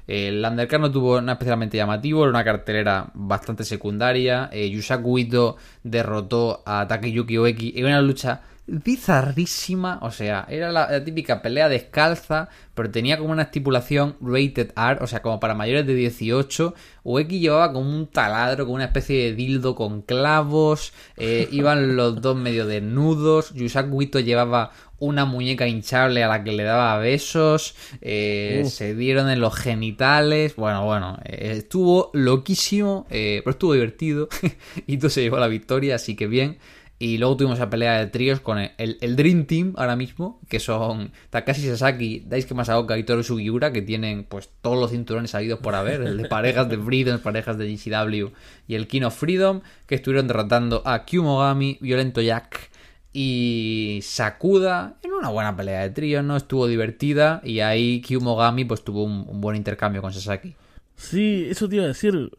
[0.07, 4.51] El undercard no tuvo nada especialmente llamativo, era una cartelera bastante secundaria.
[4.53, 10.91] Eh, Yusaku Ito derrotó a Takeyuki Oeki en una lucha bizarrísima, o sea, era la,
[10.91, 15.55] la, típica pelea descalza, pero tenía como una estipulación rated R, o sea, como para
[15.55, 16.75] mayores de 18.
[17.05, 22.23] Ueki llevaba como un taladro, como una especie de dildo con clavos, eh, iban los
[22.23, 27.75] dos medio desnudos, Yusaku Ito llevaba una muñeca hinchable a la que le daba besos,
[28.01, 28.69] eh, uh.
[28.69, 34.29] se dieron en los genitales, bueno, bueno, eh, estuvo loquísimo, eh, pero estuvo divertido,
[34.87, 36.59] y todo se llevó la victoria, así que bien.
[36.97, 40.41] Y luego tuvimos la pelea de tríos con el, el, el, Dream Team ahora mismo,
[40.49, 45.35] que son Takashi Sasaki, Daisuke Masaoka y Toru Sugiura, que tienen pues todos los cinturones
[45.35, 48.29] habidos por haber, el de parejas de Freedom, parejas de GCW
[48.69, 52.71] y el King of Freedom, que estuvieron derrotando a Kyumogami, Violento Jack
[53.17, 56.37] y Sakuda en una buena pelea de tríos, ¿no?
[56.37, 60.57] Estuvo divertida y ahí Kyumogami pues tuvo un, un buen intercambio con Sasaki.
[60.97, 62.31] Sí, eso te iba a decir.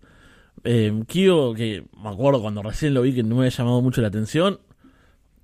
[0.66, 4.02] Eh, Kyo, que me acuerdo cuando recién lo vi que no me había llamado mucho
[4.02, 4.60] la atención.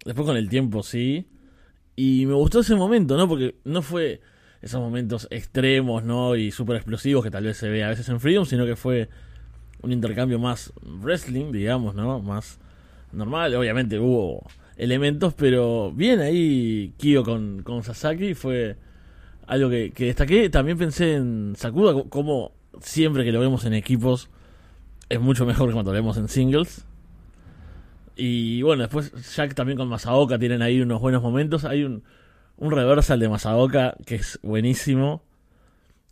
[0.03, 1.27] Después con el tiempo sí.
[1.95, 3.29] Y me gustó ese momento, ¿no?
[3.29, 4.19] Porque no fue
[4.61, 6.35] esos momentos extremos, ¿no?
[6.35, 9.07] Y súper explosivos que tal vez se ve a veces en Freedom, sino que fue
[9.81, 12.19] un intercambio más wrestling, digamos, ¿no?
[12.19, 12.59] Más
[13.13, 13.55] normal.
[13.55, 14.43] Obviamente hubo
[14.77, 18.77] elementos, pero bien ahí Kyo con, con Sasaki fue
[19.47, 20.49] algo que, que destaqué.
[20.49, 24.29] También pensé en Sakuda, como siempre que lo vemos en equipos
[25.11, 26.85] es mucho mejor que cuando lo vemos en singles.
[28.15, 31.65] Y bueno, después Jack también con Masaoka tienen ahí unos buenos momentos.
[31.65, 32.03] Hay un,
[32.55, 35.21] un reversal de Masaoka que es buenísimo.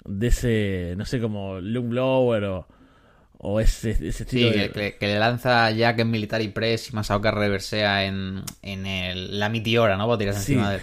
[0.04, 2.67] De ese, no sé, como Loom Blower o,
[3.41, 4.52] o ese, ese estilo.
[4.52, 4.69] Sí, de...
[4.71, 9.49] que, que, le lanza Jack en Military Press y Masaoka reversea en, en el, la
[9.49, 10.06] Meteora, ¿no?
[10.08, 10.54] Para tirarse Sí.
[10.54, 10.82] encima de él.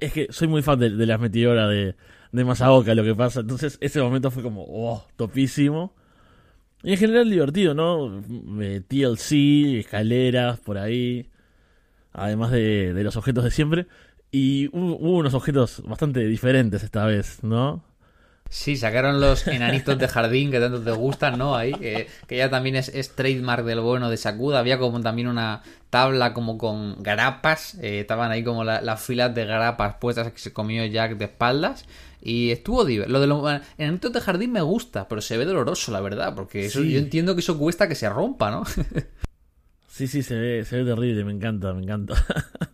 [0.00, 1.94] Es que soy muy fan de, de las meteoras de,
[2.32, 3.40] de Masaoka, lo que pasa.
[3.40, 5.94] Entonces, ese momento fue como, oh, topísimo.
[6.82, 8.22] Y en general divertido, ¿no?
[8.62, 11.28] Eh, TLC, escaleras, por ahí.
[12.12, 13.86] además de, de los objetos de siempre.
[14.30, 17.84] Y hubo, hubo unos objetos bastante diferentes esta vez, ¿no?
[18.48, 21.56] Sí, sacaron los enanitos de jardín que tanto te gustan, ¿no?
[21.56, 24.60] Ahí, que, que ya también es, es trademark del bueno de Sakuda.
[24.60, 27.74] Había como también una tabla como con garapas.
[27.82, 31.24] eh, estaban ahí como la- las filas de garapas puestas que se comió Jack de
[31.26, 31.86] espaldas.
[32.22, 33.12] Y estuvo divertido.
[33.12, 36.34] Lo de los enanitos de jardín me gusta, pero se ve doloroso, la verdad.
[36.34, 36.92] Porque eso, Sí.
[36.92, 38.64] yo entiendo que eso cuesta que se rompa, ¿no?
[39.88, 42.14] Sí, sí, se ve, se ve terrible, me encanta, me encanta.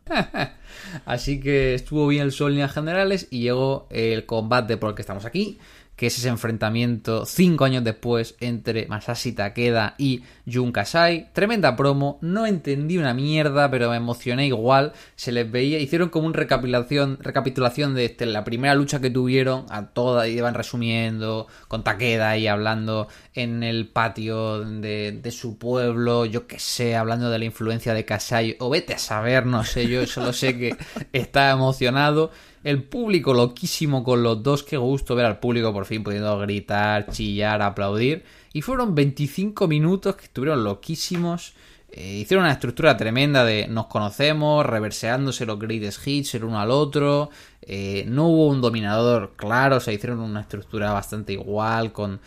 [1.04, 4.96] Así que estuvo bien el sol en líneas generales y llegó el combate por el
[4.96, 5.58] que estamos aquí,
[5.96, 11.28] que es ese enfrentamiento cinco años después entre Masashi Takeda y Jun Kasai.
[11.32, 14.92] Tremenda promo, no entendí una mierda, pero me emocioné igual.
[15.16, 19.66] Se les veía, hicieron como un recapitulación, recapitulación de este, la primera lucha que tuvieron
[19.68, 25.58] a toda, y iban resumiendo con Takeda y hablando en el patio de, de su
[25.58, 29.64] pueblo, yo que sé, hablando de la influencia de Kasai, o vete a saber, no
[29.64, 30.76] sé, yo solo sé que
[31.12, 32.30] está emocionado.
[32.64, 37.10] El público loquísimo con los dos, qué gusto ver al público por fin pudiendo gritar,
[37.10, 38.24] chillar, aplaudir.
[38.52, 41.54] Y fueron 25 minutos que estuvieron loquísimos.
[41.94, 46.70] Eh, hicieron una estructura tremenda de nos conocemos, reverseándose los greatest hits el uno al
[46.70, 47.28] otro.
[47.60, 52.20] Eh, no hubo un dominador claro, o hicieron una estructura bastante igual, con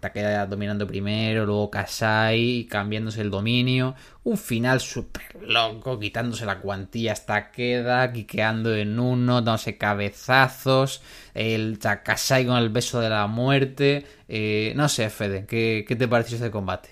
[0.00, 3.94] Takeda dominando primero, luego Kasai cambiándose el dominio.
[4.24, 11.00] Un final súper loco, quitándose la cuantía hasta Takeda, quiqueando en uno, dándose cabezazos.
[11.32, 14.04] El Kasai con el beso de la muerte.
[14.28, 16.91] Eh, no sé, Fede, ¿qué, qué te pareció este combate?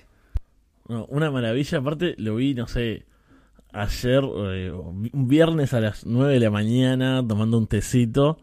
[0.90, 3.04] No, una maravilla, aparte lo vi, no sé,
[3.72, 8.40] ayer, eh, un viernes a las 9 de la mañana, tomando un tecito.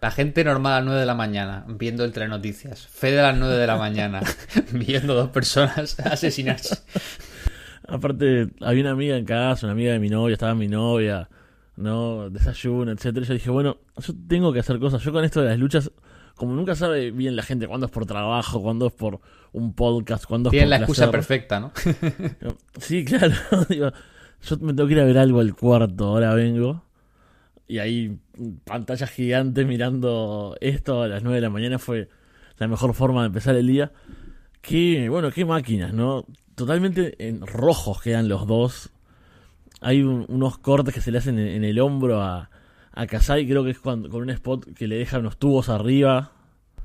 [0.00, 2.86] La gente normal a las 9 de la mañana viendo el Telenoticias.
[2.86, 4.22] Fede a las 9 de la mañana
[4.72, 6.78] viendo dos personas asesinarse.
[7.86, 11.28] Aparte, había una amiga en casa, una amiga de mi novia, estaba mi novia,
[11.76, 12.30] ¿no?
[12.30, 13.26] Desayuno, etcétera.
[13.26, 15.02] Yo dije, bueno, yo tengo que hacer cosas.
[15.02, 15.90] Yo con esto de las luchas,
[16.34, 19.20] como nunca sabe bien la gente cuándo es por trabajo, cuándo es por
[19.52, 21.72] un podcast, cuándo es por la excusa perfecta, ¿no?
[22.78, 23.34] Sí, claro.
[23.68, 23.90] Digo,
[24.42, 26.84] yo me tengo que ir a ver algo al cuarto, ahora vengo.
[27.66, 28.18] Y ahí,
[28.64, 32.08] pantalla gigante mirando esto a las 9 de la mañana fue
[32.58, 33.90] la mejor forma de empezar el día.
[34.60, 36.26] Qué, bueno, qué máquinas, ¿no?
[36.54, 38.90] Totalmente en rojos quedan los dos.
[39.80, 42.50] Hay un- unos cortes que se le hacen en, en el hombro a,
[42.94, 46.32] a Kasai, creo que es cuando, con un spot que le deja unos tubos arriba.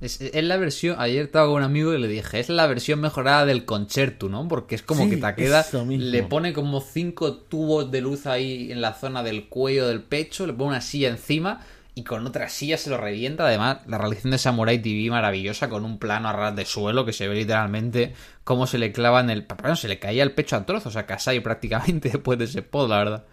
[0.01, 3.01] Es, es la versión, ayer estaba con un amigo y le dije, es la versión
[3.01, 4.47] mejorada del concerto, ¿no?
[4.47, 6.05] Porque es como Sí, que eso mismo.
[6.05, 10.47] le pone como cinco tubos de luz ahí en la zona del cuello del pecho,
[10.47, 11.61] le pone una silla encima
[11.95, 13.45] y con otra silla se lo revienta.
[13.45, 17.11] Además, la realización de Samurai TV maravillosa con un plano a ras de suelo que
[17.11, 18.13] se ve literalmente
[18.45, 19.45] cómo se le clava en el...
[19.61, 22.89] Bueno, se le caía el pecho a trozos a Kasai prácticamente después de ese pod,
[22.89, 23.25] la verdad.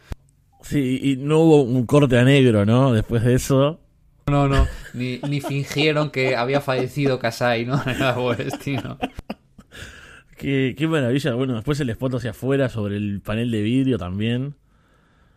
[0.69, 2.93] Sí, y no hubo un corte a negro, ¿no?
[2.93, 3.81] Después de eso.
[4.27, 7.77] No, no, ni, ni fingieron que había fallecido Kasai, ¿no?
[7.87, 8.99] Nada por el estilo.
[10.37, 11.35] Qué, qué maravilla.
[11.35, 14.57] Bueno, después el spot hacia afuera sobre el panel de vidrio también.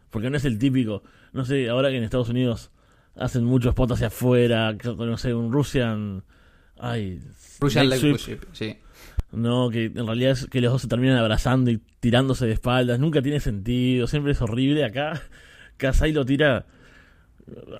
[0.09, 1.03] Porque no es el típico.
[1.31, 2.71] No sé, ahora que en Estados Unidos
[3.15, 4.75] hacen muchos spots hacia afuera.
[4.83, 6.23] No sé, un Russian.
[6.79, 7.21] Ay.
[7.59, 8.77] Russian leg Sweep, sí.
[9.31, 12.99] No, que en realidad es que los dos se terminan abrazando y tirándose de espaldas.
[12.99, 14.07] Nunca tiene sentido.
[14.07, 14.83] Siempre es horrible.
[14.83, 15.21] Acá,
[15.77, 16.65] Kasai lo tira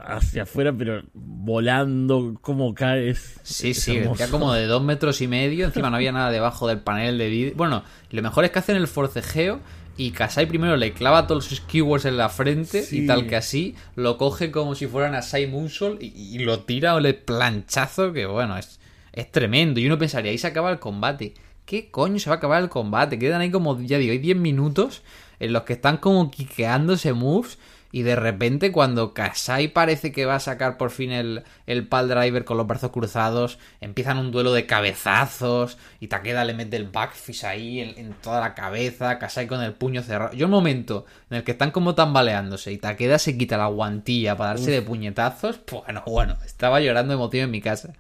[0.06, 2.36] hacia afuera, pero volando.
[2.42, 3.10] Cómo cae.
[3.10, 4.12] Es, Sí, es sí, hermoso.
[4.20, 5.66] decía como de dos metros y medio.
[5.66, 7.54] Encima no había nada debajo del panel de vidrio.
[7.56, 9.60] Bueno, lo mejor es que hacen el forcejeo
[9.98, 13.04] y Kasai primero le clava todos los skewers en la frente Sí.
[13.04, 16.62] y tal que así lo coge como si fueran a Sai Moonsault y, y lo
[16.62, 18.79] tira o le planchazo que bueno, es,
[19.14, 19.80] es tremendo.
[19.80, 21.34] Y uno pensaría, ahí se acaba el combate.
[21.66, 23.20] ¿Qué coño se va a acabar el combate?
[23.20, 25.04] Quedan ahí como, ya digo, hay 10 minutos
[25.40, 27.60] en los que están como quiqueándose moves
[27.92, 32.08] y de repente cuando Kasai parece que va a sacar por fin el, el pal
[32.08, 36.88] driver con los brazos cruzados, empiezan un duelo de cabezazos y Takeda le mete el
[36.88, 40.34] backfish ahí en, en toda la cabeza, Kasai con el puño cerrado.
[40.34, 44.38] Yo un momento en el que están como tambaleándose y Takeda se quita la guantilla
[44.38, 47.94] para darse de puñetazos, bueno, bueno, estaba llorando emoción en mi casa.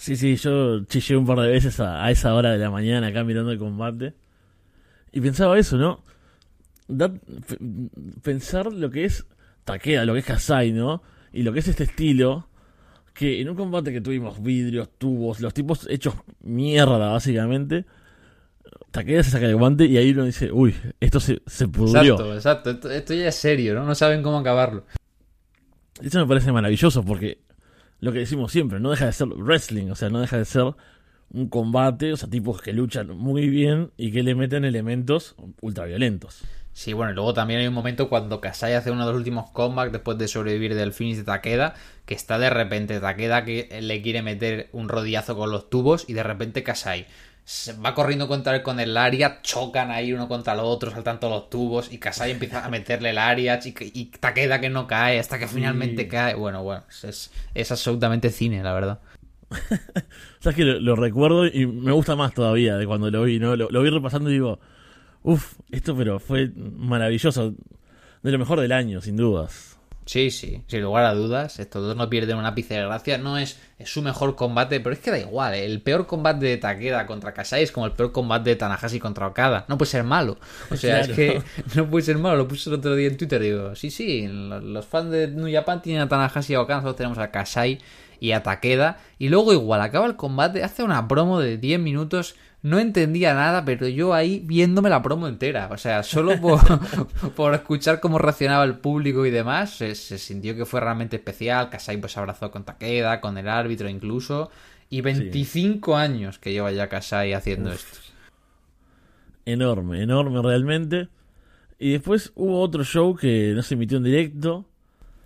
[0.00, 3.08] Sí, sí, yo chillé un par de veces a, a esa hora de la mañana
[3.08, 4.14] acá mirando el combate.
[5.10, 6.04] Y pensaba eso, ¿no?
[6.86, 7.12] Da-
[8.22, 9.26] pensar lo que es
[9.64, 11.02] Takeda, lo que es Kasai, ¿no?
[11.32, 12.48] Y lo que es este estilo.
[13.12, 17.84] Que en un combate que tuvimos vidrios, tubos, los tipos hechos mierda, básicamente.
[18.92, 22.12] Takeda se saca el guante y ahí uno dice, uy, esto se, se pudrió.
[22.14, 22.70] Exacto, exacto.
[22.70, 23.84] Esto, esto ya es serio, ¿no?
[23.84, 24.84] No saben cómo acabarlo.
[26.00, 27.38] Eso me parece maravilloso porque
[28.00, 30.74] lo que decimos siempre, no deja de ser wrestling, o sea, no deja de ser
[31.30, 36.42] un combate, o sea, tipos que luchan muy bien y que le meten elementos ultraviolentos.
[36.72, 39.50] Sí, bueno, y luego también hay un momento cuando Kasai hace uno de los últimos
[39.50, 41.74] comebacks después de sobrevivir del finish de Takeda,
[42.06, 46.12] que está de repente Takeda que le quiere meter un rodillazo con los tubos y
[46.12, 47.06] de repente Kasai
[47.48, 51.30] se va corriendo contra él con el área, chocan ahí uno contra el otro, saltando
[51.30, 55.18] los tubos y Kasai empieza a meterle el área y, y Takeda que no cae
[55.18, 56.34] hasta que finalmente cae.
[56.34, 59.00] Bueno, bueno, es, es absolutamente cine, la verdad.
[60.40, 63.56] Sabes que lo, lo, recuerdo y me gusta más todavía de cuando lo vi, ¿no?
[63.56, 64.60] Lo, lo vi repasando y digo,
[65.22, 67.54] uff, esto pero fue maravilloso.
[68.22, 69.77] De lo mejor del año, sin dudas.
[70.08, 71.58] Sí, sí, sin lugar a dudas.
[71.58, 73.18] Estos dos no pierden un ápice de gracia.
[73.18, 75.52] No es, es, su mejor combate, pero es que da igual.
[75.52, 75.66] ¿eh?
[75.66, 79.26] El peor combate de Takeda contra Kasai es como el peor combate de Tanahashi contra
[79.26, 79.66] Okada.
[79.68, 80.38] No puede ser malo.
[80.70, 81.12] O sea, claro.
[81.12, 81.42] es que
[81.74, 82.38] no puede ser malo.
[82.38, 83.38] Lo puse el otro día en Twitter.
[83.38, 86.80] Digo, sí, sí, los fans de New Japan tienen a Tanahashi y a Okada.
[86.80, 87.78] Nosotros tenemos a Kasai
[88.18, 88.96] y a Takeda.
[89.18, 92.34] Y luego igual acaba el combate, hace una promo de 10 minutos.
[92.62, 95.68] No entendía nada, pero yo ahí viéndome la promo entera.
[95.70, 96.60] O sea, solo por,
[97.34, 101.70] por escuchar cómo reaccionaba el público y demás, se, se, sintió que fue realmente especial.
[101.70, 104.50] Kasai pues abrazó con Takeda, con el árbitro incluso.
[104.90, 106.00] Y 25 sí.
[106.00, 107.76] años que lleva ya Kasai haciendo Uf.
[107.76, 107.98] esto.
[109.44, 111.08] Enorme, enorme realmente.
[111.78, 114.66] Y después hubo otro show que no se emitió en directo,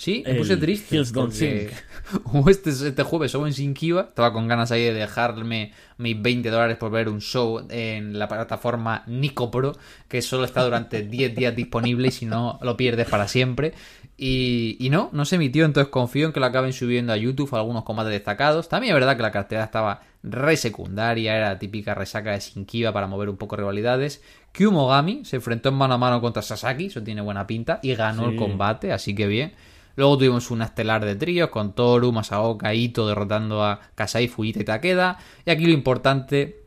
[0.03, 1.01] Sí, me puse triste.
[1.15, 1.71] Porque
[2.51, 4.01] este, este jueves show en Sinkiva.
[4.09, 8.29] Estaba con ganas ahí de dejarme mis 20 dólares por ver un show en la
[8.29, 9.77] plataforma Nicopro,
[10.09, 13.73] que solo está durante 10 días disponible y si no lo pierdes para siempre.
[14.17, 17.55] Y, y, no, no se emitió, entonces confío en que lo acaben subiendo a YouTube
[17.55, 18.69] algunos combates destacados.
[18.69, 22.93] También es verdad que la cartera estaba re secundaria, era la típica resaca de Sinkiva
[22.93, 24.23] para mover un poco rivalidades.
[24.53, 28.27] Kyumogami se enfrentó en mano a mano contra Sasaki, eso tiene buena pinta, y ganó
[28.27, 28.31] sí.
[28.31, 29.55] el combate, así que bien.
[29.95, 34.65] Luego tuvimos una estelar de tríos con Toru, Masaoka, Ito derrotando a Kasai, Fujita y
[34.65, 35.19] Takeda.
[35.45, 36.63] Y aquí lo importante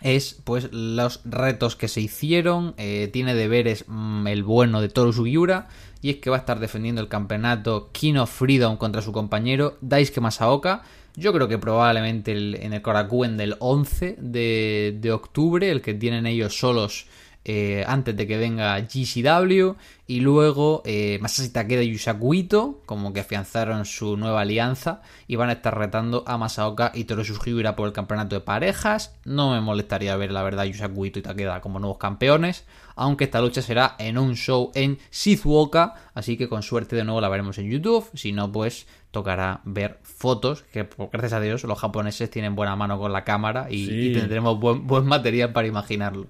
[0.00, 2.74] es pues los retos que se hicieron.
[2.76, 5.68] Eh, tiene deberes mmm, el bueno de Toru Sugiura.
[6.00, 9.78] Y es que va a estar defendiendo el campeonato King of Freedom contra su compañero
[9.80, 10.82] Daisuke Masaoka.
[11.16, 16.26] Yo creo que probablemente en el Korakuen del 11 de, de octubre, el que tienen
[16.26, 17.06] ellos solos
[17.44, 19.74] eh, antes de que venga GCW
[20.06, 25.34] y luego eh, Masashi Takeda y Yusaku Ito como que afianzaron su nueva alianza y
[25.34, 29.16] van a estar retando a Masaoka y Toru Sugiura por el campeonato de parejas.
[29.24, 32.64] No me molestaría ver la verdad Yusaku Ito y Takeda como nuevos campeones
[32.94, 37.20] aunque esta lucha será en un show en Shizuoka así que con suerte de nuevo
[37.20, 38.08] la veremos en YouTube.
[38.14, 42.98] Si no pues tocará ver fotos que gracias a Dios los japoneses tienen buena mano
[42.98, 43.92] con la cámara y, sí.
[43.92, 46.28] y tendremos buen, buen material para imaginarlo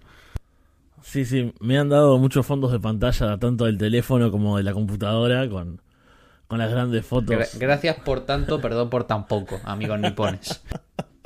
[1.03, 4.72] Sí, sí, me han dado muchos fondos de pantalla, tanto del teléfono como de la
[4.72, 5.80] computadora, con,
[6.46, 7.59] con las grandes fotos.
[7.59, 10.62] Gracias por tanto, perdón por tan poco, amigos nipones.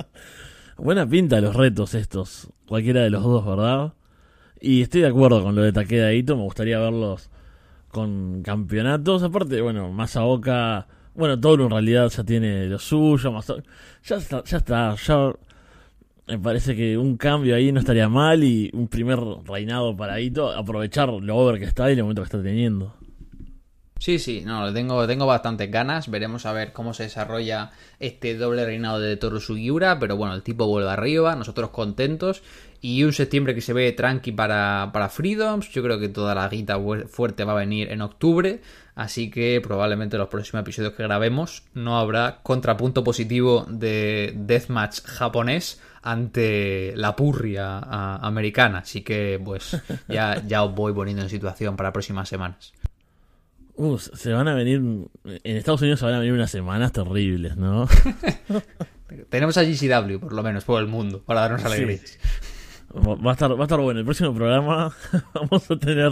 [0.77, 3.93] Buena pinta los retos estos, cualquiera de los dos, ¿verdad?
[4.59, 7.29] Y estoy de acuerdo con lo de Takeda Ito, me gustaría verlos
[7.89, 9.23] con campeonatos.
[9.23, 13.63] Aparte, bueno, Masaoka, bueno, todo en realidad ya tiene lo suyo, Masaoka,
[14.03, 15.33] ya está, ya está, ya
[16.27, 20.51] me parece que un cambio ahí no estaría mal y un primer reinado para Ito,
[20.51, 22.93] aprovechar lo over que está y el momento que está teniendo.
[23.99, 26.09] Sí, sí, no, tengo, tengo bastantes ganas.
[26.09, 29.97] Veremos a ver cómo se desarrolla este doble reinado de Toru Sugiura.
[29.99, 32.43] Pero bueno, el tipo vuelve arriba, nosotros contentos.
[32.79, 35.71] Y un septiembre que se ve tranqui para, para Freedoms.
[35.71, 38.61] Yo creo que toda la guita fuerte va a venir en octubre.
[38.93, 45.81] Así que probablemente los próximos episodios que grabemos no habrá contrapunto positivo de Deathmatch japonés
[46.11, 48.79] ante la purria americana.
[48.79, 52.73] Así que pues ya, ya os voy poniendo en situación para próximas semanas.
[53.75, 54.77] Uh, se van a venir.
[54.79, 57.87] En Estados Unidos se van a venir unas semanas terribles, ¿no?
[59.29, 62.01] Tenemos a GCW, por lo menos, por el mundo, para darnos alegrías.
[62.01, 62.17] Sí.
[62.95, 63.99] Va, a estar, va a estar bueno.
[63.99, 64.95] El próximo programa
[65.33, 66.11] vamos a tener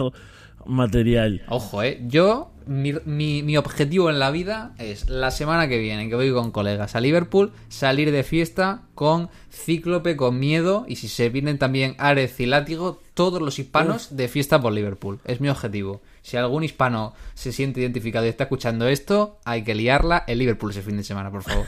[0.66, 1.44] material.
[1.48, 2.02] Ojo, eh.
[2.08, 6.32] Yo, mi, mi, mi, objetivo en la vida es la semana que viene, que voy
[6.32, 11.58] con colegas a Liverpool, salir de fiesta con Cíclope, con Miedo, y si se vienen
[11.58, 15.20] también Ares y Látigo, todos los hispanos de fiesta por Liverpool.
[15.26, 16.02] Es mi objetivo.
[16.22, 20.72] Si algún hispano se siente identificado y está escuchando esto, hay que liarla en Liverpool
[20.72, 21.66] ese fin de semana, por favor.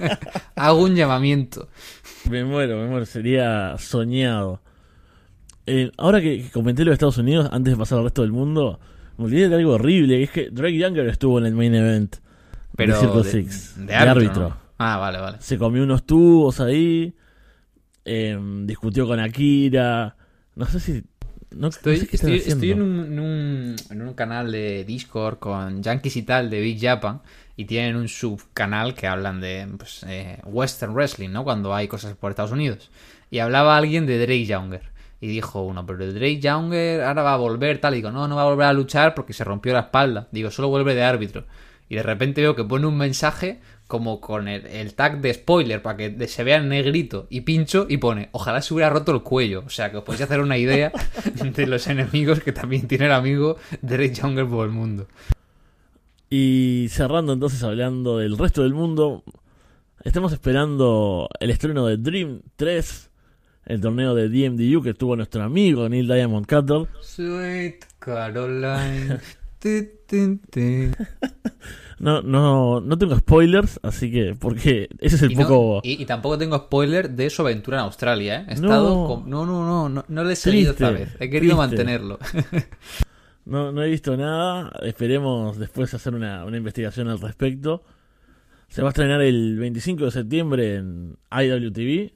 [0.56, 1.68] Hago un llamamiento.
[2.28, 3.06] Me muero, me muero.
[3.06, 4.60] Sería soñado.
[5.66, 8.80] Eh, ahora que, comenté lo de Estados Unidos, antes de pasar al resto del mundo,
[9.16, 12.16] me olvidé de algo horrible, que es que Drake Younger estuvo en el main event
[12.76, 14.48] Pero de Circle Six, de, de árbitro.
[14.50, 14.56] ¿no?
[14.78, 15.38] Ah, vale, vale.
[15.40, 17.14] Se comió unos tubos ahí,
[18.04, 20.16] eh, discutió con Akira,
[20.56, 21.04] no sé si...
[21.56, 25.38] No, estoy, no sé estoy, estoy en, un, en, un, en, un, canal de Discord
[25.38, 27.20] con Yankees y tal de Big Japan
[27.56, 31.44] y tienen un subcanal que hablan de pues, eh, Western Wrestling, ¿no?
[31.44, 32.90] Cuando hay cosas por Estados Unidos.
[33.30, 34.82] Y hablaba alguien de Drake Younger.
[35.24, 37.94] Y dijo uno, pero Drake Younger ahora va a volver, tal.
[37.94, 40.28] Y digo, no, no va a volver a luchar porque se rompió la espalda.
[40.32, 41.46] Digo, solo vuelve de árbitro.
[41.88, 45.96] Y de repente veo que pone un mensaje como con el, tag de spoiler para
[45.96, 49.62] que se vea en negrito y pincho y pone, ojalá se hubiera roto el cuello.
[49.66, 50.92] O sea, que os podéis hacer una idea
[51.42, 55.06] de los enemigos que también tiene el amigo Drake Younger por el mundo.
[56.28, 59.24] Y cerrando entonces hablando del resto del mundo,
[60.02, 63.10] estamos esperando el estreno de Dream 3,
[63.66, 66.86] el torneo de DMDU que tuvo nuestro amigo Neil Diamond Cutter.
[67.00, 69.18] Sweet Caroline.
[72.00, 75.80] No, no, no tengo spoilers, así que, porque ese es el Y, no- poco...
[75.84, 78.46] y- y tampoco tengo spoiler de su aventura en Australia, ¿eh?
[78.56, 79.06] He No.
[79.22, 81.16] con- no, no, no, no, no le he seguido Triste, esta vez.
[81.20, 81.76] He querido triste.
[81.76, 82.18] mantenerlo.
[83.46, 84.72] No, no he visto nada.
[84.84, 87.84] Esperemos después hacer una, una investigación al respecto.
[88.68, 92.10] Se va a estrenar el 25 de septiembre en IWTV.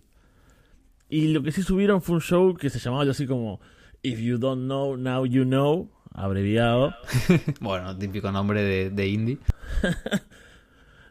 [1.09, 3.61] Y lo que sí subieron fue un show que se llamaba algo así como
[4.03, 6.95] If You Don't Know, Now You Know, abreviado.
[7.61, 9.39] bueno, típico nombre de, de indie.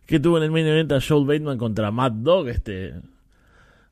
[0.06, 2.93] Que tuvo en el main event a Joel Bateman contra Mad Dog, este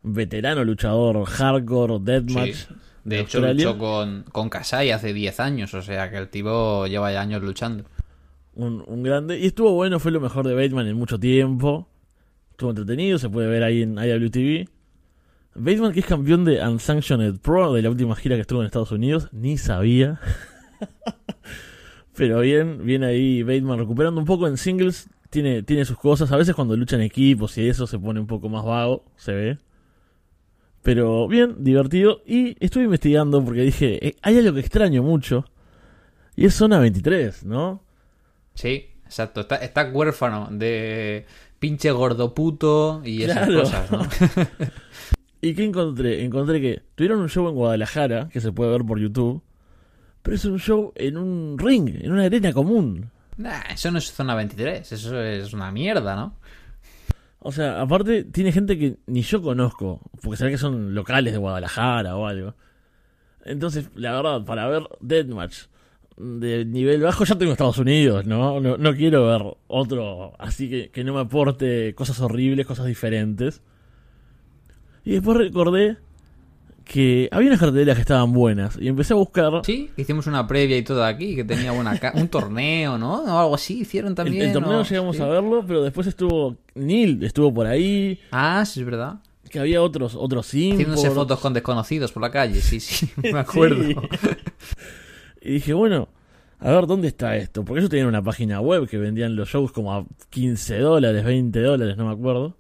[0.02, 2.54] veterano luchador hardcore, deathmatch.
[2.54, 2.74] Sí.
[3.04, 3.66] De de hecho, Australia.
[3.66, 7.44] luchó con, con Kasai hace 10 años, o sea que el tipo lleva ya años
[7.44, 7.84] luchando.
[8.54, 9.38] un, un grande.
[9.38, 11.90] Y estuvo bueno, fue lo mejor de Bateman en mucho tiempo.
[12.52, 14.70] Estuvo entretenido, se puede ver ahí en IWTV.
[15.56, 18.92] Bateman, que es campeón de Unsanctioned Pro de la última gira que estuvo en Estados
[18.92, 20.20] Unidos, ni sabía.
[22.16, 25.10] Pero bien, bien ahí Bateman recuperando un poco en singles.
[25.30, 26.32] Tiene, tiene sus cosas.
[26.32, 29.34] A veces cuando lucha en equipos y eso se pone un poco más vago, se
[29.34, 29.58] ve.
[30.82, 32.22] Pero bien, divertido.
[32.26, 35.46] Y estuve investigando porque dije, eh, hay algo que extraño mucho.
[36.36, 37.82] Y es Zona 23, ¿no?
[38.54, 39.42] Sí, exacto.
[39.42, 41.26] Está, está huérfano de
[41.60, 43.62] pinche gordo puto y esas Claro.
[43.62, 44.02] cosas, ¿no?
[45.46, 46.24] ¿Y qué encontré?
[46.24, 49.44] Encontré que tuvieron un show en Guadalajara, que se puede ver por YouTube,
[50.24, 53.12] pero es un show en un ring, en una arena común.
[53.38, 56.36] Nah, eso no es zona 23, eso es una mierda, ¿no?
[57.38, 61.38] O sea, aparte tiene gente que ni yo conozco, porque sabe que son locales de
[61.38, 62.56] Guadalajara o algo.
[63.44, 65.66] Entonces, la verdad, para ver Deathmatch
[66.18, 68.60] de nivel bajo ya tengo Estados Unidos, ¿no?
[68.60, 73.62] No, no quiero ver otro así que, que no me aporte cosas horribles, cosas diferentes.
[75.06, 75.98] Y después recordé
[76.84, 80.78] que había unas carteleras que estaban buenas y empecé a buscar Sí, hicimos una previa
[80.78, 83.24] y todo aquí, que tenía buena ca- un torneo, ¿no?
[83.24, 84.44] O algo así hicieron El, también.
[84.48, 84.84] el torneo ¿no?
[84.84, 85.22] llegamos Sí.
[85.24, 89.16] a verlo, pero después estuvo Neil, estuvo por ahí, Ah, sí, es verdad.
[89.50, 93.84] que había otros otros Haciéndose fotos con desconocidos por la calle, sí, sí, me acuerdo.
[93.84, 93.96] Sí.
[95.42, 96.08] y dije, bueno,
[96.60, 99.72] a ver dónde está esto, porque ellos tenían una página web que vendían los shows
[99.72, 102.56] como a 15 dólares, 20 dólares, no me acuerdo.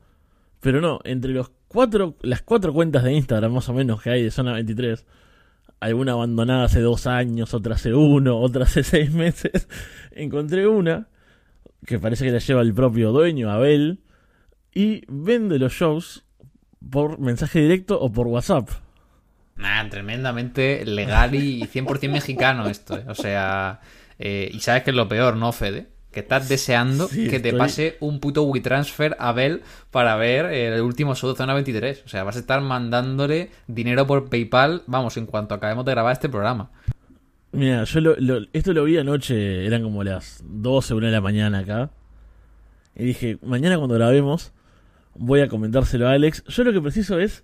[0.61, 4.23] Pero no, entre los cuatro, las cuatro cuentas de Instagram más o menos que hay
[4.23, 5.05] de Zona 23,
[5.81, 9.67] alguna abandonada hace dos años, otra hace uno, otra hace seis meses,
[10.11, 11.09] encontré una
[11.85, 13.99] que parece que la lleva el propio dueño, Abel,
[14.73, 16.25] y vende los shows
[16.89, 18.69] por mensaje directo o por WhatsApp.
[19.57, 23.05] Nah, tremendamente legal y 100% mexicano esto, ¿eh?
[23.07, 23.81] O sea,
[24.17, 25.87] eh, y sabes que es lo peor, ¿no, Fede?
[26.15, 29.61] Que estás deseando Sí, que te estoy- pase un puto WeTransfer a Bell
[29.91, 32.03] para ver el último de Zona 23.
[32.05, 36.13] O sea, vas a estar mandándole dinero por PayPal, vamos, en cuanto acabemos de grabar
[36.13, 36.71] este programa.
[37.51, 41.21] Mira, yo lo- lo- esto lo vi anoche, eran como las 12, 1 de la
[41.21, 41.89] mañana acá.
[42.95, 44.53] Y dije, mañana cuando grabemos,
[45.15, 46.45] voy a comentárselo a Alex.
[46.47, 47.43] Yo lo que preciso es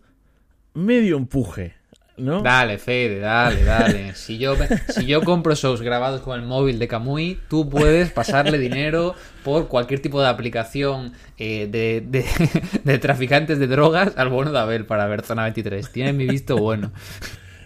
[0.73, 1.73] medio empuje,
[2.21, 2.41] ¿no?
[2.41, 4.15] Dale, Fede, dale, dale.
[4.15, 4.55] Si yo,
[4.89, 9.67] si yo compro shows grabados con el móvil de Kamui, tú puedes pasarle dinero por
[9.67, 12.25] cualquier tipo de aplicación eh, de, de,
[12.83, 15.91] de traficantes de drogas al bono de Abel para ver Zona 23.
[15.91, 16.91] Tienes mi visto bueno.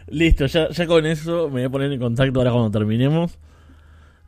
[0.07, 3.37] Listo, ya, ya con eso me voy a poner en contacto ahora cuando terminemos.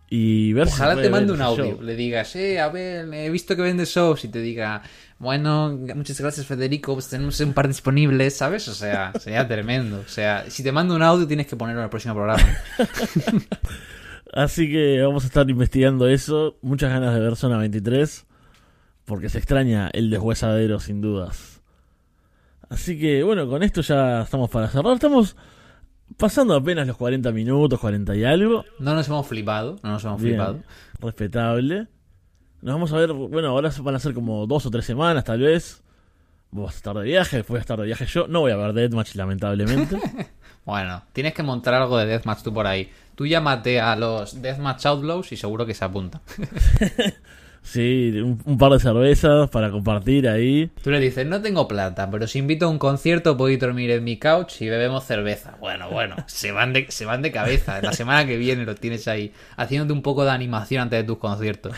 [0.09, 1.65] Y ver Ojalá te mande ver un audio.
[1.65, 1.81] show.
[1.81, 4.81] Le digas, eh, Abel, he visto que vendes shows y te diga,
[5.19, 8.67] bueno, muchas gracias Federico, pues tenemos un par disponibles, ¿sabes?
[8.69, 9.99] O sea, sería tremendo.
[9.99, 12.43] O sea, si te mando un audio tienes que ponerlo en el próximo programa.
[14.33, 16.57] Así que vamos a estar investigando eso.
[16.61, 18.25] Muchas ganas de ver Zona 23.
[19.05, 21.61] Porque se extraña el deshuesadero, sin dudas.
[22.69, 24.93] Así que, bueno, con esto ya estamos para cerrar.
[24.93, 25.35] Estamos
[26.15, 28.63] pasando apenas los 40 minutos, 40 y algo.
[28.79, 30.59] No nos hemos flipado, no nos hemos Bien, flipado.
[30.99, 31.87] respetable.
[32.61, 35.39] Nos vamos a ver, bueno, ahora van a ser como dos o tres semanas, tal
[35.39, 35.83] vez.
[36.49, 38.27] Vos vas a estar de viaje, después voy a estar de viaje yo.
[38.27, 39.99] No voy a ver Deathmatch, lamentablemente.
[40.67, 42.91] Bueno, tienes que montar algo de Deathmatch tú por ahí.
[43.15, 46.19] Tú llámate a los Deathmatch Outlaws y seguro que se apunta.
[47.61, 50.71] Sí, un, un par de cervezas para compartir ahí.
[50.83, 54.03] Tú le dices, no tengo plata, pero si invito a un concierto podéis dormir en
[54.03, 55.55] mi couch y bebemos cerveza.
[55.59, 57.81] Bueno, bueno, se van de, se van de cabeza.
[57.81, 61.17] La semana que viene lo tienes ahí, haciéndote un poco de animación antes de tus
[61.17, 61.75] conciertos.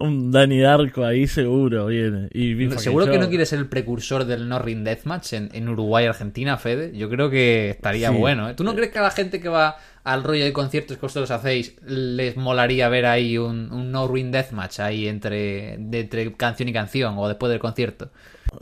[0.00, 2.28] Un Danny Darko ahí seguro viene.
[2.32, 3.28] Y Seguro que no Show.
[3.28, 6.96] quieres ser el precursor del No Ring Deathmatch en, en Uruguay, Argentina, Fede.
[6.96, 8.16] Yo creo que estaría Sí.
[8.16, 8.48] bueno.
[8.48, 8.54] ¿eh?
[8.54, 11.30] ¿Tú no crees que a la gente que va al rollo de conciertos que vosotros
[11.30, 16.70] hacéis les molaría ver ahí un, un No Ring Deathmatch ahí entre, de- entre canción
[16.70, 18.10] y canción o después del concierto?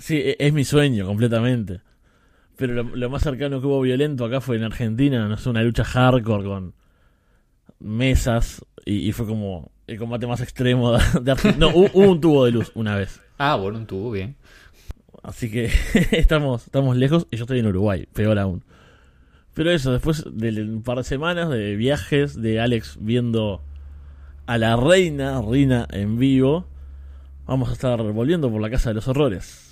[0.00, 1.80] Sí, e- es mi sueño completamente.
[2.56, 5.62] Pero lo, lo más cercano que hubo violento acá fue en Argentina, no sé, una
[5.62, 6.74] lucha hardcore con
[7.78, 11.66] mesas y, y fue como el combate más extremo de, Argentina.
[11.66, 13.20] No, hubo, hubo un tubo de luz una vez.
[13.38, 14.36] Ah, bueno, un tubo, bien.
[15.22, 15.70] Así que
[16.12, 18.62] estamos, estamos lejos y yo estoy en Uruguay, peor aún.
[19.54, 23.60] Pero eso, después de un par de semanas de viajes, de Alex viendo
[24.46, 26.66] a la reina, Rina en vivo,
[27.44, 29.67] vamos a estar volviendo por la Casa de los Horrores.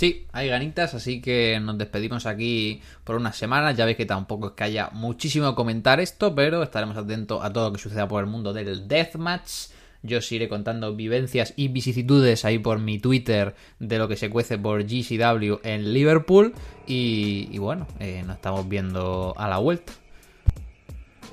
[0.00, 3.76] Sí, hay ganitas, así que nos despedimos aquí por unas semanas.
[3.76, 7.52] Ya veis que tampoco es que haya muchísimo que comentar esto, pero estaremos atentos a
[7.52, 9.68] todo lo que suceda por el mundo del Deathmatch.
[10.02, 14.30] Yo os iré contando vivencias y vicisitudes ahí por mi Twitter de lo que se
[14.30, 16.54] cuece por GCW en Liverpool.
[16.86, 19.92] Y, bueno, eh, nos estamos viendo a la vuelta.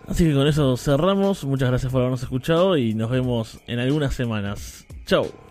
[0.10, 1.46] Así que con eso cerramos.
[1.46, 4.86] Muchas gracias por habernos escuchado y nos vemos en algunas semanas.
[5.06, 5.47] Chau.